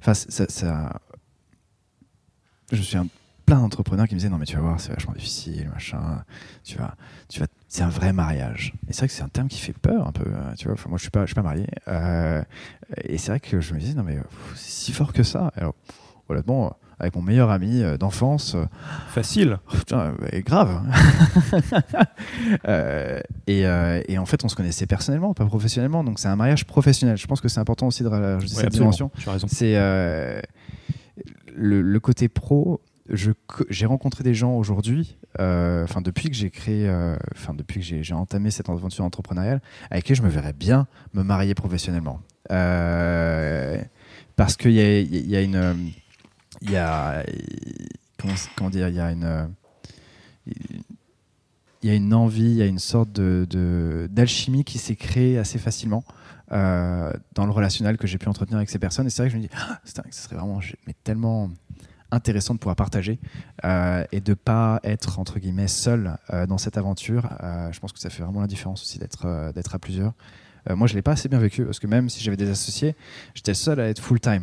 [0.00, 1.00] enfin ça,
[2.72, 3.06] je suis un
[3.44, 6.24] plein d'entrepreneurs qui me disaient non mais tu vas voir c'est vachement difficile machin.
[6.64, 6.96] Tu vas
[7.28, 8.72] tu vas c'est un vrai mariage.
[8.88, 10.76] Et c'est vrai que c'est un terme qui fait peur un peu euh, tu vois.
[10.88, 12.42] Moi je suis suis pas marié euh,
[13.04, 14.18] et c'est vrai que je me disais non mais
[14.54, 15.52] c'est si fort que ça.
[15.56, 15.74] Alors
[16.28, 18.64] honnêtement avec mon meilleur ami euh, d'enfance euh,
[19.08, 19.58] Facile.
[19.68, 20.82] Oh, putain, euh, grave.
[22.68, 26.04] Euh, et, euh, et en fait, on se connaissait personnellement, pas professionnellement.
[26.04, 27.16] Donc, c'est un mariage professionnel.
[27.16, 29.10] Je pense que c'est important aussi de rajouter Ouais, cette dimension.
[29.46, 30.40] C'est euh,
[31.54, 32.80] le, le côté pro.
[33.08, 38.02] J'ai rencontré des gens aujourd'hui, euh, enfin depuis que j'ai créé, euh, enfin depuis que
[38.02, 42.20] j'ai entamé cette aventure entrepreneuriale, avec qui je me verrais bien me marier professionnellement.
[42.50, 43.80] Euh,
[44.34, 45.74] parce qu'il y a, il y a une, euh,
[46.62, 47.24] il y a,
[48.56, 49.54] comment, dire, il y a une,
[50.46, 55.38] il y a une envie, il y a une sorte de d'alchimie qui s'est créée
[55.38, 56.04] assez facilement
[56.52, 59.06] euh, dans le relationnel que j'ai pu entretenir avec ces personnes.
[59.06, 61.50] Et c'est vrai que je me dis, ah, ce serait vraiment mais tellement
[62.12, 63.18] intéressant de pouvoir partager
[63.64, 67.28] euh, et de pas être entre guillemets seul euh, dans cette aventure.
[67.72, 70.12] Je pense que ça fait vraiment la différence aussi d'être d'être à plusieurs.
[70.68, 72.96] Moi, je l'ai pas assez bien vécu parce que même si j'avais des associés,
[73.34, 74.42] j'étais seul à être full time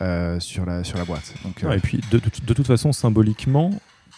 [0.00, 1.34] euh, sur la sur la boîte.
[1.44, 3.70] Donc euh, et puis, de, de- de toute façon, symboliquement,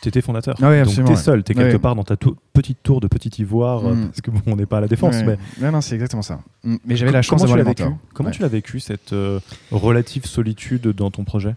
[0.02, 0.54] tu étais fondateur.
[0.62, 1.16] Ah oui, Donc, tu es ouais.
[1.16, 1.42] seul.
[1.42, 1.78] Tu es quelque Ouais.
[1.78, 4.06] part dans ta petite tour de petit ivoire, euh, Mm.
[4.08, 5.16] parce que bon, on n'est pas à la défense.
[5.16, 5.24] ouais,
[5.58, 6.40] mais non, non, c'est exactement ça.
[6.64, 7.96] Mm, Mais j'avais la chance comment tu d'avoir les vécu?
[8.14, 9.40] Comment tu l'as vécu, cette euh,
[9.72, 11.54] relative solitude dans ton projet?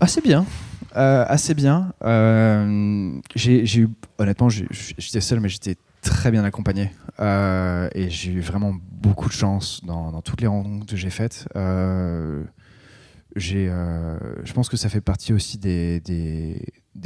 [0.00, 0.44] Assez bien.
[0.94, 1.92] Assez bien.
[3.34, 3.88] J'ai eu,
[4.18, 6.90] honnêtement, j'étais seul, mais j'étais très bien accompagné.
[7.20, 11.10] Euh, et j'ai eu vraiment beaucoup de chance dans, dans toutes les rencontres que j'ai
[11.10, 11.48] faites.
[11.56, 12.42] Euh,
[13.38, 16.62] euh, je pense que ça fait partie aussi des,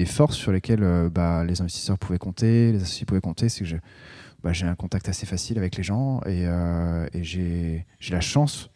[0.06, 3.48] forces sur lesquelles euh, bah, les investisseurs pouvaient compter, les associés pouvaient compter.
[3.48, 3.70] C'est que
[4.42, 8.70] bah, j'ai un contact assez facile avec les gens et, euh, j'ai la chance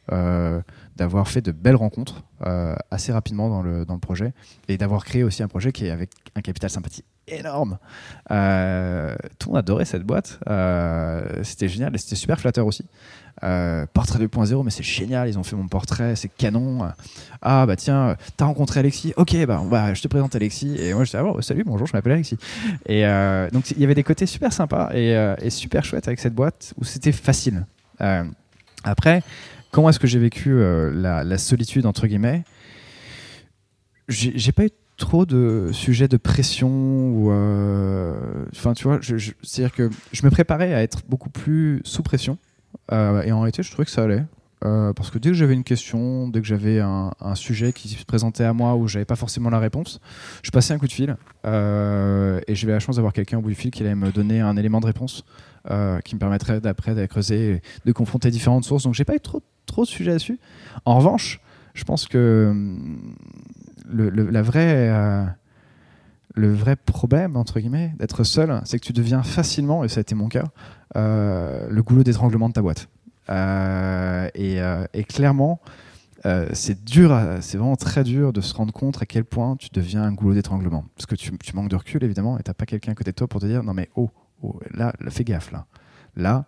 [0.96, 2.24] d'avoir fait de belles rencontres
[2.90, 4.32] assez rapidement dans le, dans le projet
[4.68, 7.78] et d'avoir créé aussi un projet qui est avec un capital sympathie énorme.
[8.28, 10.38] Tout le monde adorait cette boîte.
[11.42, 12.86] C'était génial et c'était super flatteur aussi.
[13.44, 15.28] Euh, portrait 2.0, mais c'est génial.
[15.28, 16.88] Ils ont fait mon portrait, c'est canon.
[17.42, 19.12] Ah bah tiens, t'as rencontré Alexis.
[19.16, 20.74] Ok, bah, bah je te présente Alexis.
[20.80, 22.38] Et moi je dis ah, bon, salut, bonjour, je m'appelle Alexis.
[22.86, 26.18] Et euh, donc il y avait des côtés super sympas et, euh, super chouettes avec
[26.18, 27.66] cette boîte où c'était facile.
[28.84, 29.22] Après,
[29.70, 32.42] comment est-ce que j'ai vécu la, la solitude entre guillemets?
[34.08, 37.30] J'ai pas eu trop de sujets de pression ou
[38.52, 41.28] enfin tu vois je, je- c'est à dire que je me préparais à être beaucoup
[41.28, 42.38] plus sous pression
[42.92, 44.24] Euh, et en réalité je trouvais que ça allait.
[44.64, 48.06] Euh, parce que dès que j'avais une question dès que j'avais un, sujet qui se
[48.06, 50.00] présentait à moi où j'avais pas forcément la réponse
[50.42, 53.50] je passais un coup de fil euh, et j'avais la chance d'avoir quelqu'un au bout
[53.50, 55.24] du fil qui allait me donner un élément de réponse
[56.04, 58.84] qui me permettrait d'après d'aller creuser de confronter différentes sources.
[58.84, 60.38] Donc j'ai pas eu trop trop de sujets là-dessus.
[60.84, 61.40] En revanche
[61.74, 63.14] je pense que hum,
[63.92, 64.88] la vraie,
[66.36, 70.02] le vrai problème, entre guillemets, d'être seul, c'est que tu deviens facilement, et ça a
[70.02, 70.44] été mon cas,
[70.94, 72.88] euh, le goulot d'étranglement de ta boîte.
[73.30, 75.60] Euh, et, euh, et clairement,
[76.54, 80.02] c'est dur, c'est vraiment très dur de se rendre compte à quel point tu deviens
[80.02, 80.84] un goulot d'étranglement.
[80.96, 83.28] Parce que tu, manques de recul, évidemment, et t'as pas quelqu'un à côté de toi
[83.28, 84.10] pour te dire non mais oh,
[84.42, 85.66] oh, là, là, fais gaffe là.
[86.16, 86.46] Là,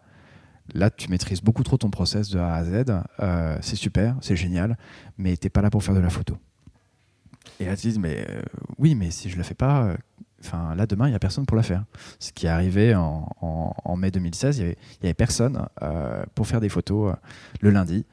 [0.74, 2.86] là, tu maîtrises beaucoup trop ton process de A à Z.
[3.60, 4.76] C'est super, c'est génial,
[5.16, 6.36] mais t'es pas là pour faire de la photo.
[7.60, 8.42] Et là, tu dis, mais euh,
[8.78, 11.56] oui, mais si je la fais pas, euh, là, demain, il n'y a personne pour
[11.56, 11.84] la faire.
[12.18, 16.46] Ce qui est arrivé en, en- en mai 2016, il n'y avait, personne euh, pour
[16.46, 17.14] faire des photos
[17.60, 18.04] le lundi.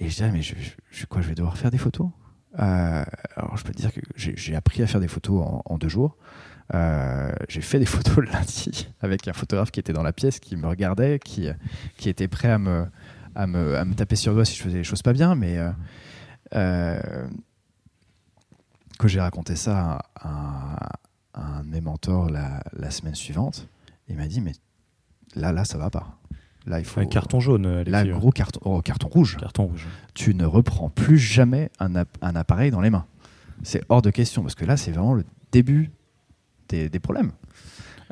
[0.00, 0.54] Et je disais, mais je,
[0.90, 2.08] je- quoi, je vais devoir faire des photos?
[2.54, 6.16] Alors, je peux te dire que j'ai appris à faire des photos en, deux jours.
[6.72, 10.56] J'ai fait des photos le lundi avec un photographe qui était dans la pièce, qui
[10.56, 11.48] me regardait, qui,
[11.98, 12.86] qui était prêt à me,
[13.34, 15.34] à, me, à me taper sur le doigt si je faisais les choses pas bien.
[15.34, 15.58] Mais
[18.98, 20.98] euh, quand j'ai raconté ça à,
[21.34, 23.68] un de mes mentors la, la semaine suivante,
[24.08, 24.52] il m'a dit mais
[25.34, 26.18] là là ça va pas.
[26.66, 27.90] Là il faut Un carton jaune, Alexis.
[27.90, 28.10] là ouais.
[28.10, 29.36] gros carton oh, carton rouge.
[29.38, 29.86] Carton rouge.
[30.14, 33.06] Tu ne reprends plus jamais un, app- un appareil dans les mains.
[33.62, 35.90] C'est hors de question parce que là c'est vraiment le début
[36.68, 37.32] des, des problèmes.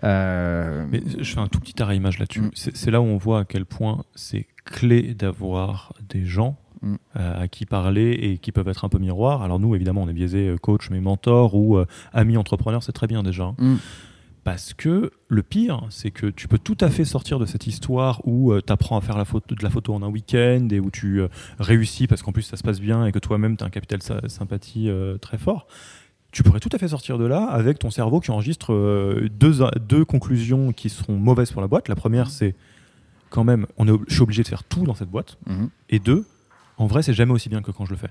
[0.05, 2.41] Euh, Mais je fais un tout petit arrêt image là-dessus.
[2.43, 2.51] Mm.
[2.55, 6.95] C'est là où on voit à quel point c'est clé d'avoir des gens Mm.
[7.17, 9.43] euh, à qui parler et qui peuvent être un peu miroirs.
[9.43, 12.93] Alors nous, évidemment, on est biaisé euh, coach, mais mentor ou euh, ami entrepreneur, c'est
[12.93, 13.45] très bien déjà.
[13.45, 13.55] hein.
[13.59, 13.77] Mm.
[14.45, 18.21] Parce que le pire, c'est que tu peux tout à fait sortir de cette histoire
[18.29, 20.89] où tu apprends à faire la photo, de la photo en un week-end et où
[20.93, 21.27] tu euh,
[21.59, 24.03] réussis parce qu'en plus ça se passe bien et que toi-même tu as un capital
[24.03, 25.67] sa- sympathie euh, très fort.
[26.31, 29.65] Tu pourrais tout à fait sortir de là avec ton cerveau qui enregistre euh, deux,
[29.81, 31.89] deux conclusions qui seront mauvaises pour la boîte.
[31.89, 32.55] La première, c'est
[33.31, 35.39] quand même, on est, ob- je suis obligé de faire tout dans cette boîte.
[35.49, 35.71] Mhm.
[35.91, 36.25] Et deux,
[36.79, 38.11] en vrai, c'est jamais aussi bien que quand je le fais.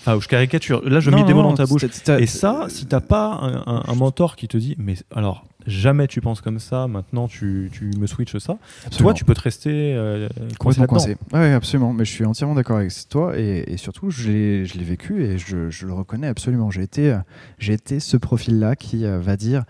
[0.00, 0.82] Enfin, je caricature.
[0.88, 1.84] Là, je Non, mets des mots dans ta bouche.
[2.18, 6.08] Et ça, si t'as pas un, un- un mentor qui te dit, mais alors jamais
[6.08, 9.10] tu penses comme ça, maintenant tu, tu me switches ça, Absolument.
[9.10, 11.16] toi tu peux te rester euh, coincé complètement coincé.
[11.32, 11.92] Ouais, absolument.
[11.92, 15.70] Mais je suis entièrement d'accord avec toi et, et surtout, je l'ai, vécu et je,
[15.70, 16.72] je le reconnais absolument.
[16.72, 17.18] J'ai été, euh,
[17.60, 19.62] été ce profil-là qui euh, va dire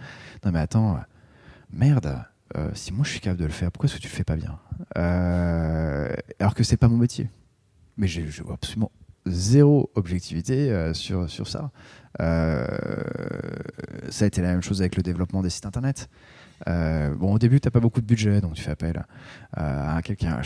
[0.46, 0.98] Non, mais attends, euh,
[1.74, 2.24] merde,
[2.56, 4.24] euh, si moi je suis capable de le faire, pourquoi est-ce que tu le fais
[4.24, 4.58] pas bien?
[4.96, 6.08] Euh,
[6.40, 7.28] Alors que c'est pas mon métier.
[7.96, 8.90] Mais je vois absolument
[9.26, 11.70] zéro objectivité euh, sur, sur ça.
[12.20, 12.66] Euh,
[14.10, 16.08] ça a été la même chose avec le développement des sites internet.
[16.68, 19.04] Euh, bon, au début, tu n'as pas beaucoup de budget, donc tu fais appel
[19.54, 20.40] à quelqu'un.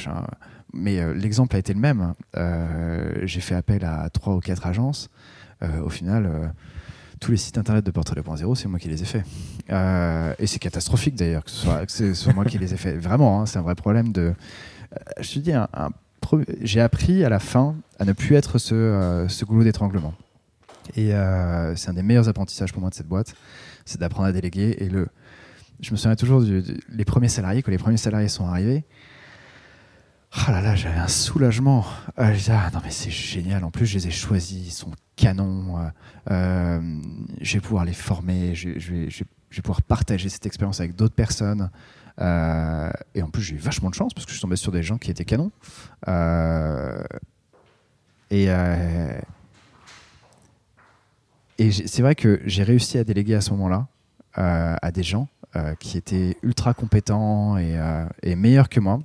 [0.73, 2.15] Mais l'exemple a été le même.
[3.25, 5.11] J'ai fait appel à trois ou quatre agences.
[5.63, 6.53] Au final,
[7.21, 9.25] tous les sites internet de Portrait 2.0, c'est moi qui les ai faits.
[10.39, 12.99] Et c'est catastrophique d'ailleurs que ce soit, moi qui les ai faits.
[12.99, 14.33] Vraiment, hein, c'est un vrai problème de.
[15.21, 15.69] Je te dis, un,
[16.61, 20.15] j'ai appris à la fin à ne plus être ce, euh, goulot d'étranglement.
[20.95, 23.35] Et euh, c'est un des meilleurs apprentissages pour moi de cette boîte,
[23.85, 24.77] c'est d'apprendre à déléguer.
[24.79, 25.09] Et le,
[25.81, 28.85] je me souviens toujours des premiers salariés, quand les premiers salariés sont arrivés.
[30.33, 31.85] Ah là là, j'avais un soulagement.
[32.19, 33.65] Euh, je disais, ah non mais c'est génial.
[33.65, 35.79] En plus, je les ai choisis, ils sont canons.
[35.79, 35.89] Euh,
[36.31, 37.01] euh,
[37.41, 41.71] je vais pouvoir les former, je vais pouvoir partager cette expérience avec d'autres personnes.
[42.21, 44.73] Euh, et en plus, j'ai eu vachement de chance parce que je suis tombé sur
[44.73, 45.51] des gens qui étaient canons.
[46.09, 47.03] Euh,
[48.31, 49.21] et euh,
[51.59, 53.87] c'est vrai que j'ai réussi à déléguer à ce moment-là
[54.39, 55.29] à des gens
[55.81, 59.01] qui étaient ultra compétents et, meilleurs que moi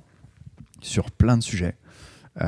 [0.82, 1.74] sur plein de sujets.
[2.38, 2.44] Mais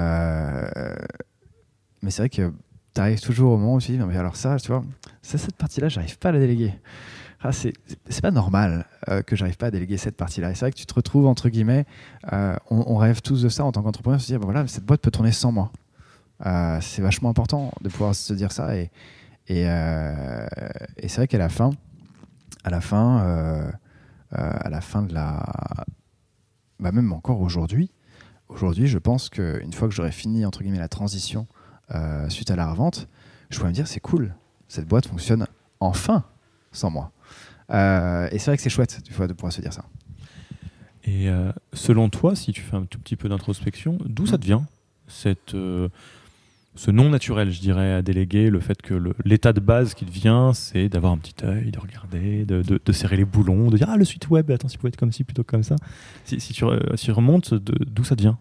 [2.11, 2.53] c'est vrai que
[2.95, 4.85] tu arrives toujours au moment où tu dis, mais alors ça, tu vois,
[5.23, 6.75] ça, cette partie-là, j'arrive pas à la déléguer.
[7.47, 10.51] Ah, c'est pas normal euh, que j'arrive pas à déléguer cette partie-là.
[10.51, 11.85] Et c'est vrai que tu te retrouves, entre guillemets,
[12.33, 15.03] euh, on, rêve tous de ça en tant qu'entrepreneur, se dire, ben voilà, cette boîte
[15.03, 15.71] peut tourner sans moi.
[16.47, 18.75] Euh, c'est vachement important de pouvoir se dire ça.
[18.79, 18.91] Et,
[19.49, 21.73] et, et c'est vrai qu'à la fin,
[22.65, 23.75] à la fin,
[24.31, 25.45] à la fin de la.
[26.81, 27.91] Bah même encore aujourd'hui,
[28.49, 31.47] aujourd'hui, je pense qu'une fois que j'aurai fini, entre guillemets, la transition
[32.31, 33.07] suite à la revente,
[33.51, 34.35] je pourrais me dire, c'est cool,
[34.67, 35.47] cette boîte fonctionne
[35.79, 36.25] enfin
[36.73, 37.13] sans moi.
[37.71, 39.85] Euh, et c'est vrai que c'est chouette du fois de pouvoir se dire ça.
[41.05, 44.45] Et euh, selon toi, si tu fais un tout petit peu d'introspection, d'où ça te
[44.45, 44.67] vient
[45.07, 45.89] cette, euh,
[46.77, 50.11] ce non naturel, je dirais, à déléguer, le fait que l'état de base qui te
[50.11, 53.89] vient, c'est d'avoir un petit œil, de regarder, de, de, serrer les boulons, de dire
[53.91, 55.77] ah le site web, attends, si pouvait être comme ci plutôt que comme ça.
[56.25, 58.39] Si, si tu, si remontes, d'où ça te vient?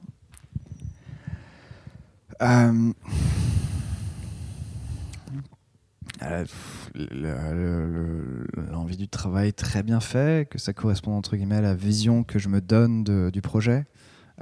[6.96, 12.40] L'envie du travail très bien fait, que ça correspond entre guillemets à la vision que
[12.40, 13.86] je me donne du projet.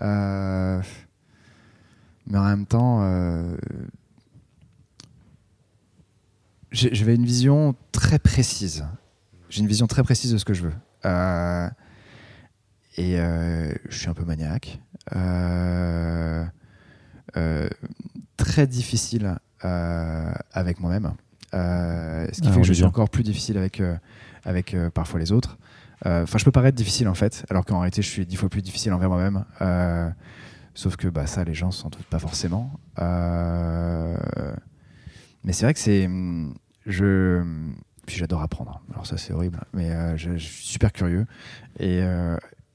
[0.02, 0.82] Euh,
[2.28, 3.58] mais en même temps, euh,
[6.72, 8.86] j'avais une vision très précise.
[9.50, 10.74] J'ai une vision très précise de ce que je veux.
[11.06, 11.70] Euh,
[12.98, 14.80] et je suis un peu maniaque.
[18.38, 21.14] très difficile avec moi-même.
[21.54, 23.96] Euh, ce qui ah, fait que je suis encore plus difficile avec, euh,
[24.46, 25.58] avec euh, parfois les autres.
[26.04, 28.64] Enfin, je peux paraître difficile en fait, alors qu'en réalité, je suis dix fois plus
[28.64, 29.46] difficile envers moi-même.
[30.74, 32.72] sauf que bah, ça, les gens s'en doutent pas forcément.
[32.98, 34.16] mais
[35.54, 36.10] c'est vrai que c'est.
[36.88, 37.44] Je.
[38.08, 38.82] Puis j'adore apprendre.
[38.92, 39.60] Alors ça, c'est horrible.
[39.74, 41.28] Mais je, je, suis super curieux.
[41.80, 42.02] Et,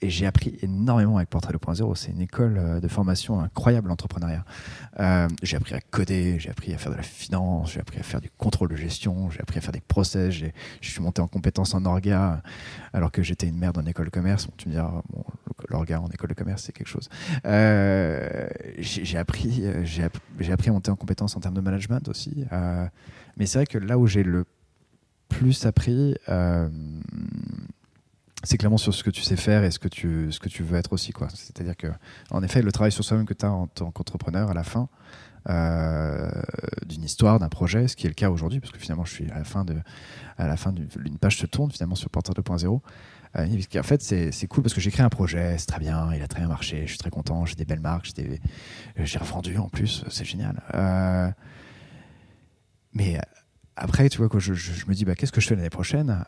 [0.03, 1.95] et j'ai appris énormément avec Portrait 2.0.
[1.95, 4.45] C'est une école euh, de formation incroyable, l'entrepreneuriat.
[5.01, 8.03] Euh, j'ai appris à coder, j'ai appris à faire de la finance, j'ai appris à
[8.03, 10.51] faire du contrôle de gestion, j'ai appris à faire des process, je
[10.91, 12.43] suis monté en compétences en orga
[12.93, 14.47] alors que j'étais une merde en école de commerce.
[14.47, 15.25] Bon, tu me diras, bon,
[15.69, 17.09] l'orga en école de commerce, c'est quelque chose.
[17.47, 22.45] Euh, j'ai appris, j'ai appris à monter en compétences en termes de management aussi.
[23.37, 24.45] mais c'est vrai que là où j'ai le
[25.29, 26.15] plus appris,
[28.45, 30.63] c'est clairement sur ce que tu sais faire et ce que tu, ce que tu
[30.63, 31.13] veux être aussi.
[31.13, 31.29] Quoi.
[31.35, 31.89] C'est-à-dire que,
[32.31, 34.89] en effet, le travail sur soi-même que tu as en tant qu'entrepreneur à la fin
[35.49, 36.29] euh,
[36.87, 39.31] d'une histoire, d'un projet, ce qui est le cas aujourd'hui, parce que finalement, je suis
[39.31, 39.77] à la fin de,
[40.39, 42.81] à la fin d'une page se tourne finalement sur Porteur 2.0.
[43.37, 46.23] Euh, en fait, c'est cool parce que j'ai créé un projet, c'est très bien, il
[46.23, 48.11] a très bien marché, je suis très content, j'ai des belles marques,
[48.97, 50.63] j'ai revendu en plus, c'est génial.
[50.75, 51.31] Euh,
[52.93, 53.21] mais
[53.77, 56.25] après, tu vois, quand je, je, me dis, bah, qu'est-ce que je fais l'année prochaine?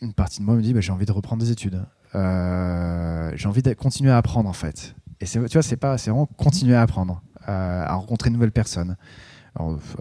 [0.00, 1.84] Une partie de moi me dit bah, j'ai envie de reprendre des études.
[2.14, 4.94] Euh, j'ai envie de continuer à apprendre en fait.
[5.20, 8.52] Et tu vois, c'est pas, c'est vraiment continuer à apprendre, euh, à rencontrer de nouvelles
[8.52, 8.96] personnes.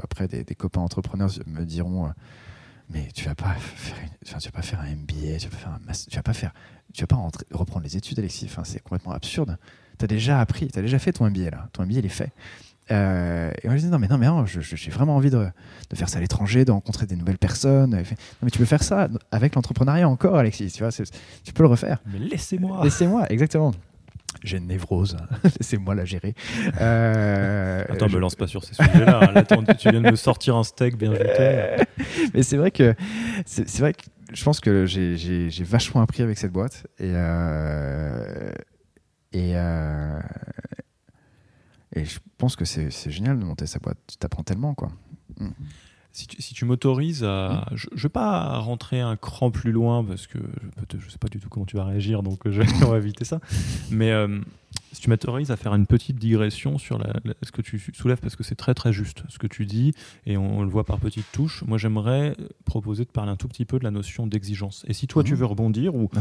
[0.02, 2.10] après, des, copains entrepreneurs me diront, euh,
[2.90, 5.94] mais tu vas pas faire, vas pas faire un MBA, tu vas pas faire un
[6.10, 6.54] tu vas pas faire,
[6.94, 8.46] tu vas pas reprendre les études, Alexis.
[8.46, 9.58] Enfin, c'est complètement absurde.
[9.98, 11.70] Tu as déjà appris, tu as déjà fait ton MBA là.
[11.72, 12.32] Ton MBA il est fait.
[12.92, 15.48] Euh, et moi je dis non mais non mais non, j'ai vraiment envie de,
[15.90, 17.92] de faire ça à l'étranger, de rencontrer des nouvelles personnes.
[17.92, 18.04] non,
[18.42, 20.72] mais tu peux faire ça avec l'entrepreneuriat encore, Alexis.
[20.72, 22.00] Tu vois, tu peux le refaire.
[22.12, 22.82] Mais laissez-moi.
[22.84, 23.72] Laissez-moi, exactement.
[24.44, 25.16] J'ai une névrose,
[25.60, 26.34] laissez-moi la gérer.
[26.82, 28.16] Euh, Attends, je...
[28.16, 29.32] me lance pas sur ces sujets-là.
[29.36, 29.44] Hein.
[29.78, 31.84] tu viens de me sortir un steak bien jeté.
[32.34, 32.96] mais c'est vrai que
[33.46, 34.02] c'est vrai que
[34.34, 38.52] je pense que j'ai vachement appris avec cette boîte et euh,
[39.32, 39.54] et,
[41.96, 43.98] et je pense que c'est génial de monter sa boîte.
[44.08, 44.92] Tu t'apprends tellement, quoi.
[46.16, 47.66] Si tu, m'autorises à.
[47.72, 47.76] Mm.
[47.76, 50.38] Je ne vais pas rentrer un cran plus loin parce que
[50.92, 53.26] je ne sais pas du tout comment tu vas réagir, donc je, on va éviter
[53.26, 53.40] ça.
[53.90, 54.40] Mais euh,
[54.92, 57.02] si tu m'autorises à faire une petite digression sur
[57.42, 59.94] ce que tu soulèves, parce que c'est très très juste ce que tu dis,
[60.28, 63.66] et on, le voit par petites touches, moi j'aimerais proposer de parler un tout petit
[63.66, 64.86] peu de la notion d'exigence.
[64.88, 65.38] Et si toi tu mmh.
[65.38, 66.12] veux rebondir ou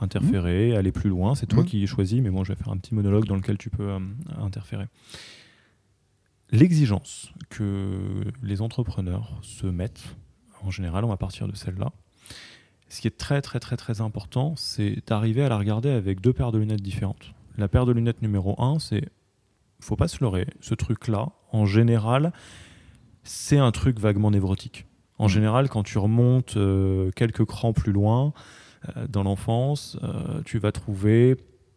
[0.00, 0.76] interférer, mmh.
[0.76, 1.66] aller plus loin, c'est toi mmh.
[1.66, 4.00] qui choisis, mais moi je vais faire un petit monologue dans lequel tu peux euh,
[4.40, 4.86] interférer.
[6.50, 10.16] L'exigence que les entrepreneurs se mettent,
[10.62, 11.92] en général on va partir de celle-là,
[12.88, 16.32] ce qui est très très très très important, c'est d'arriver à la regarder avec deux
[16.32, 17.34] paires de lunettes différentes.
[17.58, 19.08] La paire de lunettes numéro 1, c'est
[19.80, 20.46] faut pas se leurrer.
[20.60, 22.32] Ce truc-là, en général,
[23.24, 24.86] c'est un truc vaguement névrotique.
[25.18, 25.28] En mmh.
[25.28, 28.32] général, quand tu remontes euh, quelques crans plus loin
[28.96, 31.36] euh, dans l'enfance, euh, tu vas trouver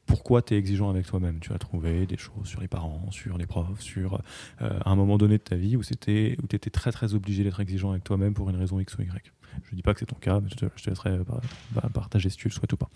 [0.10, 1.40] pourquoi tu es exigeant avec toi-même.
[1.40, 4.22] Tu vas trouver des choses sur les parents, sur les profs, sur
[4.60, 8.04] un moment donné de ta vie où tu étais très très obligé d'être exigeant avec
[8.04, 9.32] toi-même pour une raison X ou Y.
[9.64, 11.20] Je ne dis pas que c'est ton cas, mais je te, je te laisserai
[11.94, 12.90] partager si tu le souhaites ou pas.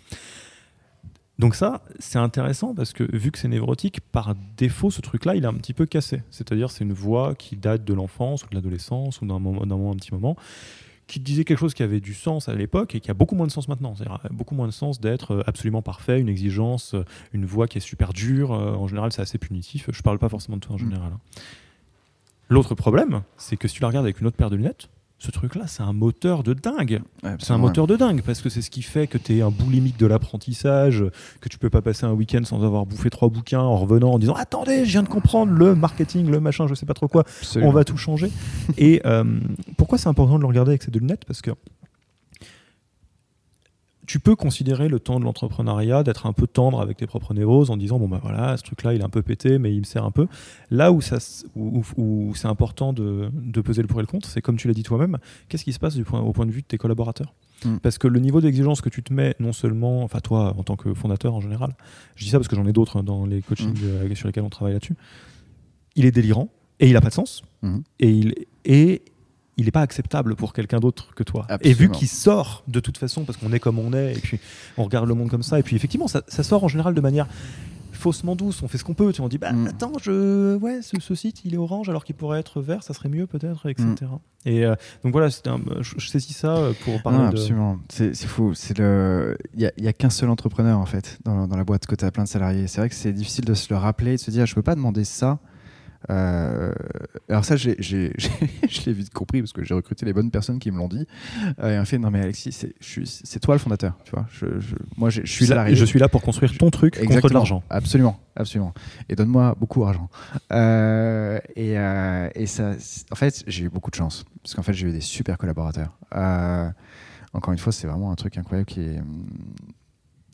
[1.39, 5.43] Donc ça, c'est intéressant parce que vu que c'est névrotique, par défaut, ce truc-là, il
[5.43, 6.23] est un petit peu cassé.
[6.31, 9.75] C'est-à-dire, c'est une voix qui date de l'enfance ou de l'adolescence ou d'un moment, d'un
[9.75, 10.35] un petit moment,
[11.13, 13.45] qui disait quelque chose qui avait du sens à l'époque et qui a beaucoup moins
[13.45, 13.95] de sens maintenant.
[13.95, 16.95] C'est-à-dire beaucoup moins de sens d'être absolument parfait, une exigence,
[17.33, 18.51] une voix qui est super dure.
[18.51, 19.89] En général, c'est assez punitif.
[19.91, 20.81] Je parle pas forcément de toi en mm.
[20.81, 21.11] général.
[21.13, 21.19] Hein.
[22.49, 24.89] L'autre problème, c'est que si tu la regardes avec une autre paire de lunettes,
[25.23, 27.01] ce truc-là, c'est un moteur de dingue.
[27.39, 29.51] c'est un moteur de dingue parce que c'est ce qui fait que tu es un
[29.51, 31.05] boulimique de l'apprentissage,
[31.39, 34.19] que tu peux pas passer un week-end sans avoir bouffé trois bouquins en revenant en
[34.19, 37.23] disant Attendez, je viens de comprendre le marketing, le machin, je sais pas trop quoi,
[37.55, 38.29] on va tout changer.
[38.77, 39.39] Et euh,
[39.77, 41.23] pourquoi c'est important de le regarder avec ces deux lunettes?
[41.23, 41.51] Parce que
[44.05, 47.69] tu peux considérer le temps de l'entrepreneuriat d'être un peu tendre avec tes propres névroses
[47.69, 49.79] en disant bon ben voilà ce truc là il est un peu pété mais il
[49.79, 50.27] me sert un peu
[50.71, 51.17] là où, ça,
[51.55, 53.29] où, c'est important de,
[53.61, 55.79] peser le pour et le contre c'est comme tu l'as dit toi-même qu'est-ce qui se
[55.79, 57.33] passe du point, au point de vue de tes collaborateurs
[57.65, 57.77] hmm.
[57.77, 60.75] parce que le niveau d'exigence que tu te mets non seulement enfin toi en tant
[60.75, 61.75] que fondateur en général
[62.15, 64.11] je dis ça parce que j'en ai d'autres dans les coachings hmm.
[64.11, 64.95] euh, sur lesquels on travaille là-dessus
[65.95, 66.49] il est délirant
[66.79, 67.79] et il a pas de sens hmm.
[67.99, 68.35] et il
[68.65, 69.03] et
[69.57, 71.45] il n'est pas acceptable pour quelqu'un d'autre que toi.
[71.61, 74.39] Et vu qu'il sort de toute façon, parce qu'on est comme on est, et puis
[74.77, 77.27] on regarde le monde comme ça, et puis effectivement, ça, sort en général de manière
[77.91, 79.67] faussement douce, on fait ce qu'on peut, tu on dit bah mm.
[79.67, 83.07] attends, je ouais, ce, site il est orange alors qu'il pourrait être vert, ça serait
[83.07, 83.93] mieux peut-être, etc.
[84.01, 84.17] Mm.
[84.45, 87.79] Et euh, donc voilà, un, je, saisis ça euh, pour parler non, absolument.
[87.87, 91.63] C'est fou, c'est le, il y a, qu'un seul entrepreneur en fait dans, dans la
[91.63, 92.67] boîte côté à plein de salariés.
[92.67, 94.75] C'est vrai que c'est difficile de se le rappeler, de se dire je peux pas
[94.75, 95.39] demander ça
[96.09, 96.73] euh,
[97.29, 100.71] alors ça, j'ai, je l'ai vite compris parce que j'ai recruté les bonnes personnes qui
[100.71, 101.05] me l'ont dit.
[101.59, 104.25] Euh, et on fait non mais Alexis, c'est, c'est toi le fondateur, tu vois.
[104.31, 104.45] Je,
[104.97, 105.73] moi, je suis là.
[105.73, 107.63] Je suis là pour construire ton truc Exactement, contre de l'argent.
[107.69, 108.73] Absolument, absolument.
[109.09, 110.09] Et donne-moi beaucoup d'argent.
[110.51, 111.73] Euh, et,
[112.35, 112.73] et, ça,
[113.11, 115.97] en fait, j'ai eu beaucoup de chance parce qu'en fait, j'ai eu des super collaborateurs.
[117.33, 119.25] encore une fois, c'est vraiment un truc incroyable qui est hum,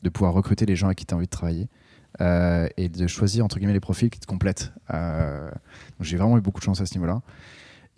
[0.02, 1.68] de pouvoir recruter les gens avec qui tu as envie de travailler.
[2.20, 4.72] Euh, et de choisir entre guillemets les profils qui te complètent.
[4.92, 5.50] Euh,
[6.00, 7.22] j'ai vraiment eu beaucoup de chance à ce niveau-là.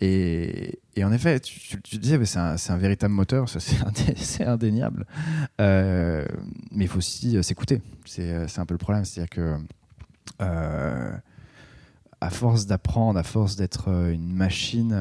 [0.01, 3.47] Et, en effet, tu, tu, disais, c'est un, véritable moteur,
[4.17, 5.05] c'est indéniable.
[5.61, 6.25] Euh,
[6.71, 7.81] mais il faut aussi s'écouter.
[8.05, 9.05] C'est un peu le problème.
[9.05, 9.57] C'est-à-dire que
[12.23, 14.93] à force d'apprendre, à force d'être une machine,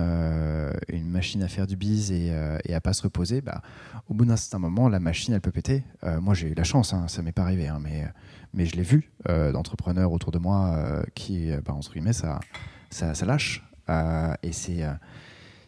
[0.88, 2.32] une machine à faire du bise et,
[2.64, 3.62] et à pas se reposer, bah,
[4.08, 5.84] au bout d'un certain moment, la machine, elle peut péter.
[6.20, 8.06] moi, j'ai eu la chance, hein, ça m'est pas arrivé, hein, mais
[8.54, 12.12] mais je l'ai vu euh, d'entrepreneurs autour de moi euh, qui, euh, bah, entre guillemets,
[12.12, 12.40] ça,
[12.90, 13.64] ça, lâche.
[14.42, 14.84] et c'est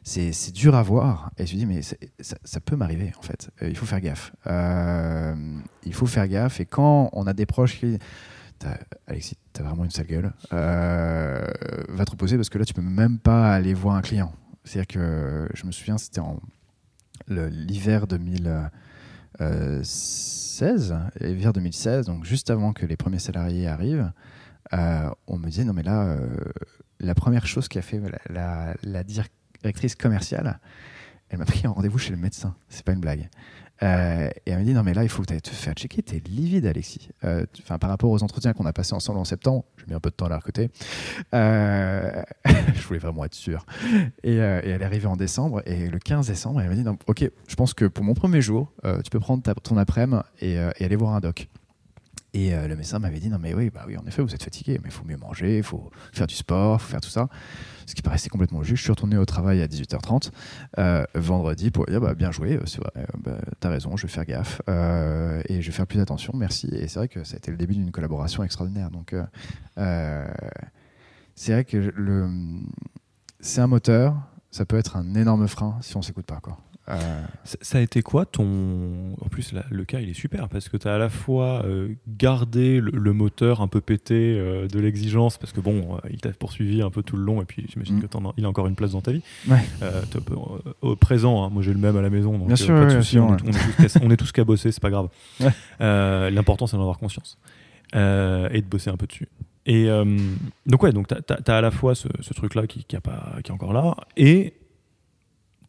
[0.03, 1.31] c'est dur à voir.
[1.39, 1.97] Et je me dis, mais ça,
[2.45, 3.51] ça, peut m'arriver, en fait.
[3.63, 4.33] il faut faire gaffe.
[5.85, 6.61] il faut faire gaffe.
[6.61, 7.99] Et quand on a des proches qui.
[9.07, 10.33] Alexis, t'as vraiment une sale gueule.
[10.51, 14.33] va te reposer parce que là, tu peux même pas aller voir un client.
[14.65, 16.41] C'est-à-dire que je me souviens, c'était en
[17.29, 18.71] l'hiver 2000.
[20.59, 24.13] 2016, vers 2016, donc juste avant que les premiers salariés arrivent,
[24.73, 26.29] euh, on me disait non mais là, euh,
[27.01, 28.01] la première chose qu'a fait
[28.31, 28.75] la,
[29.05, 30.61] directrice commerciale,
[31.29, 32.55] elle m'a pris un rendez-vous chez le médecin.
[32.69, 33.29] C'est pas une blague.
[33.85, 36.03] Euh, et elle m'a dit non mais là il faut que tu te faire checker,
[36.03, 37.09] t'es livide Alexis.
[37.23, 40.11] Enfin par rapport aux entretiens qu'on a passés ensemble en septembre, j'ai mis un peu
[40.11, 40.71] de temps à la recruter.
[41.33, 43.67] je voulais vraiment être sûr.
[44.23, 47.31] Et, elle est arrivée en décembre et le 15 décembre elle m'a dit non, ok
[47.47, 48.73] je pense que pour mon premier jour
[49.05, 51.49] tu peux prendre ton après-midi et aller voir un doc.
[52.35, 54.43] Et euh, le médecin m'avait dit non mais oui bah oui en effet vous êtes
[54.43, 57.29] fatigué mais il faut mieux manger, il faut faire du sport, faut faire tout ça.
[57.87, 58.79] Ce qui paraissait complètement juste.
[58.79, 60.31] Je suis retourné au travail à 18h30
[60.79, 64.13] euh, vendredi pour dire bah, bien joué, euh, c'est vrai, bah, t'as raison, je vais
[64.13, 66.69] faire gaffe et je vais faire plus attention, merci.
[66.73, 68.91] Et c'est vrai que ça a été le début d'une collaboration extraordinaire.
[68.91, 69.15] Donc
[71.37, 71.93] c'est vrai que
[73.39, 74.17] c'est un moteur,
[74.51, 76.59] ça peut être un énorme frein si on s'écoute pas quoi.
[76.91, 79.15] Euh, ça a été quoi ton.
[79.21, 81.89] En plus, le cas, il est super parce que tu as à la fois euh,
[82.07, 86.83] gardé le, moteur un peu pété euh, de l'exigence parce que bon, il t'a poursuivi
[86.83, 88.09] un peu tout le long et puis j'imagine mm.
[88.35, 89.23] qu'il a encore une place dans ta vie.
[90.83, 94.17] au présent, hein, moi j'ai le même à la maison, donc bien sûr, on, est
[94.17, 95.09] tous, qu'à bosser, c'est pas grave.
[95.81, 97.39] L'important, c'est d'en avoir conscience
[97.95, 97.99] et
[98.61, 99.29] de bosser un peu dessus.
[99.65, 99.89] Et
[100.67, 103.55] donc, ouais, donc tu as, à la fois ce, truc-là qui, qui, pas, qui est
[103.55, 104.53] encore là et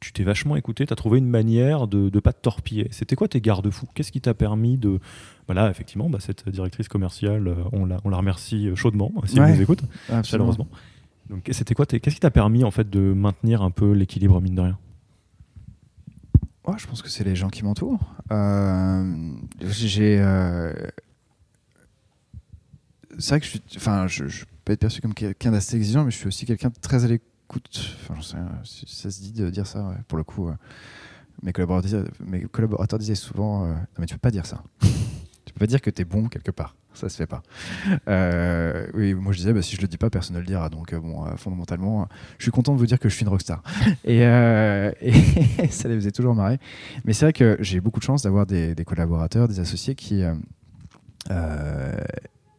[0.05, 2.87] tu t'es vachement écouté, tu as trouvé une manière de ne pas te torpiller.
[2.91, 3.87] C'était quoi tes garde-fous?
[3.95, 4.99] Qu'est-ce qui t'a permis de.
[5.47, 9.39] Voilà, effectivement, bah, cette directrice commerciale, euh, on la, on la remercie euh, chaudement, si
[9.39, 9.81] elle nous écoute,
[10.23, 10.67] chaleureusement.
[11.31, 14.53] Donc, c'était quoi Qu'est-ce qui t'a permis en fait de maintenir un peu l'équilibre, mine
[14.53, 14.77] de rien?
[16.77, 18.15] Je pense que c'est les gens qui m'entourent.
[18.31, 20.17] Euh, j'ai.
[23.17, 26.03] C'est vrai que je, suis, enfin, je, je, peux être perçu comme quelqu'un d'assez exigeant,
[26.03, 29.49] mais je suis aussi quelqu'un de très à l'écoute écoute, enfin, ça se dit de
[29.49, 30.49] dire ça, pour le coup.
[30.49, 30.53] Euh,
[31.43, 34.63] mes, collaborateurs, mes collaborateurs disaient souvent euh, Non, mais tu peux pas dire ça.
[34.81, 36.75] tu peux pas dire que tu es bon quelque part.
[36.93, 37.43] ça se fait pas.
[38.07, 40.69] Euh, oui, moi je disais, bah, si je le dis pas, personne ne le dira.
[40.69, 43.61] Donc bon, fondamentalement, je suis content de vous dire que je suis une rockstar.
[44.05, 46.57] et, et ça les faisait toujours marrer.
[47.03, 50.23] Mais c'est vrai que j'ai beaucoup de chance d'avoir des, des, collaborateurs, des associés qui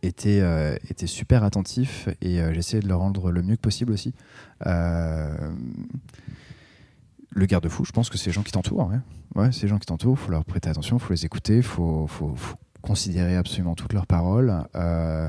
[0.07, 0.43] étaient,
[0.89, 4.15] étaient super attentifs et j'essayais de leur rendre le mieux que possible aussi.
[4.65, 5.37] le
[7.47, 8.89] garde-fou, je pense que c'est les gens qui t'entourent.
[8.89, 8.99] Ouais.
[9.37, 11.63] Ouais, ces gens qui t'entourent, il faut leur prêter attention, il faut les écouter, il
[11.63, 12.09] faut,
[12.81, 14.65] considérer absolument toutes leurs paroles.
[14.77, 15.29] Euh,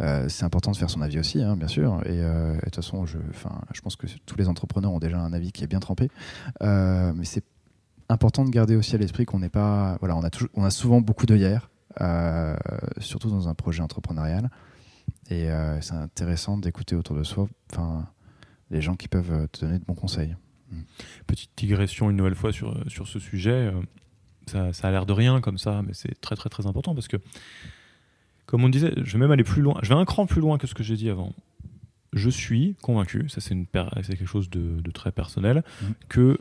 [0.00, 2.02] euh, c'est important de faire son avis aussi, hein, bien sûr.
[2.06, 3.18] Euh, et de toute façon, je,
[3.82, 6.10] pense que tous les entrepreneurs ont déjà un avis qui est bien trempé.
[6.60, 7.44] mais c'est
[8.10, 9.96] important de garder aussi à l'esprit qu'on n'est pas.
[10.00, 10.24] Voilà, on
[10.62, 11.70] a, a souvent beaucoup d'œillères,
[12.98, 14.50] surtout dans un projet entrepreneurial.
[15.30, 15.48] Et
[15.80, 17.48] c'est intéressant d'écouter autour de soi
[18.70, 20.36] les gens qui peuvent te donner de bons conseils.
[21.26, 23.72] Petite digression une nouvelle fois sur, sur ce sujet.
[24.46, 27.08] Ça, ça a l'air de rien comme ça, mais c'est très très très important parce
[27.08, 27.16] que,
[28.46, 29.78] comme on disait, je vais même aller plus loin.
[29.82, 31.34] Je vais un cran plus loin que ce que j'ai dit avant.
[32.12, 35.86] Je suis convaincu, ça c'est quelque chose de, de très personnel, mmh.
[36.08, 36.38] que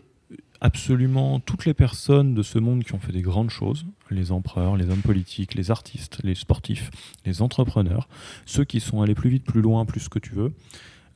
[0.61, 4.77] absolument toutes les personnes de ce monde qui ont fait des grandes choses, les empereurs,
[4.77, 6.91] les hommes politiques, les artistes, les sportifs,
[7.25, 8.07] les entrepreneurs,
[8.45, 10.53] ceux qui sont allés plus vite, plus loin, plus ce que tu veux,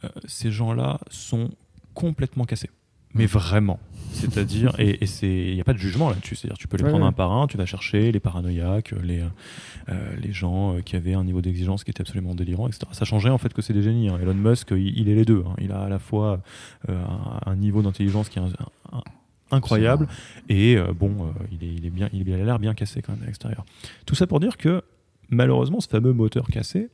[0.04, 1.52] euh, ces gens-là sont
[1.94, 2.70] complètement cassés
[3.14, 3.80] mais vraiment.
[4.12, 6.36] C'est-à-dire, et il n'y a pas de jugement là-dessus.
[6.36, 9.24] C'est-à-dire, tu peux les prendre un par un, tu vas chercher les paranoïaques, les,
[9.89, 12.86] euh, les gens euh, qui avaient un niveau d'exigence qui était absolument délirant, etc.
[12.91, 14.10] Ça changeait en fait que c'est des génies.
[14.10, 14.20] Hein.
[14.22, 15.44] Elon Musk, il, est les deux.
[15.48, 15.56] Hein.
[15.60, 16.41] Il a à la fois
[16.89, 17.04] euh,
[17.46, 18.41] un, niveau d'intelligence qui est
[19.54, 20.08] incroyable
[20.49, 23.26] et bon, il, est, il, est bien, il a l'air bien cassé quand même à
[23.28, 23.66] l'extérieur.
[24.06, 24.84] Tout ça pour dire que
[25.30, 26.89] malheureusement, ce fameux moteur cassé,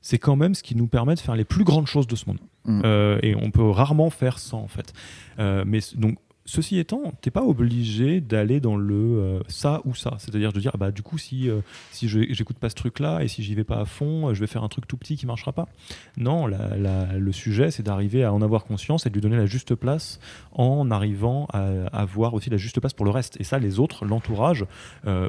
[0.00, 2.26] c'est quand même ce qui nous permet de faire les plus grandes choses de ce
[2.26, 2.40] monde.
[2.64, 2.82] Mm.
[2.84, 4.92] Euh, et on peut rarement faire sans, en fait.
[5.38, 10.16] Euh, mais donc, Ceci étant, t'es pas obligé d'aller dans le euh, ça ou ça.
[10.18, 11.48] C'est-à-dire de dire, bah, du coup, si,
[11.92, 14.46] si je j'écoute pas ce truc-là et si j'y vais pas à fond, je vais
[14.46, 15.68] faire un truc tout petit qui marchera pas.
[16.16, 19.74] Non, le sujet, c'est d'arriver à en avoir conscience et de lui donner la juste
[19.74, 20.18] place
[20.52, 23.40] en arrivant à avoir aussi la juste place pour le reste.
[23.40, 24.66] Et ça, les autres, l'entourage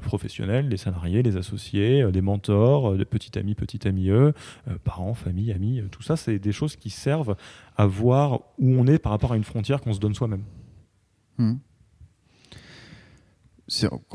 [0.01, 4.33] professionnel, les salariés, les associés, des mentors, des petits amis, petits amis, eux,
[4.83, 7.35] parents, famille, amis, tout ça, c'est des choses qui servent
[7.77, 10.43] à voir où on est par rapport à une frontière qu'on se donne soi-même.
[11.37, 11.55] Hmm.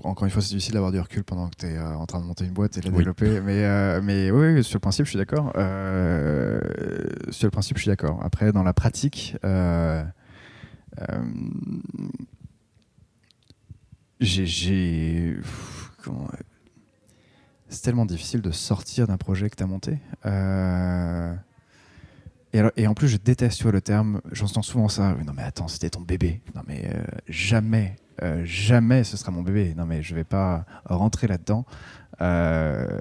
[0.05, 2.21] Encore une fois, c'est difficile d'avoir du recul pendant que tu es euh, en train
[2.21, 3.41] de monter une boîte et de la développer.
[3.41, 5.53] Mais, euh, mais oui, sur le principe, je suis d'accord.
[5.57, 6.61] Euh,
[7.31, 8.21] sur le principe, je suis d'accord.
[8.23, 9.37] Après, dans la pratique,
[14.21, 15.37] j'ai.
[17.71, 19.99] C'est tellement difficile de sortir d'un projet que tu as monté.
[22.77, 25.15] Et, en plus, je déteste le terme, j'entends souvent ça.
[25.27, 26.41] Non, mais attends, c'était ton bébé.
[26.55, 29.75] Non, mais euh, jamais, euh, jamais ce sera mon bébé.
[29.77, 31.65] Non, mais je vais pas rentrer là-dedans.
[32.21, 32.99] Euh,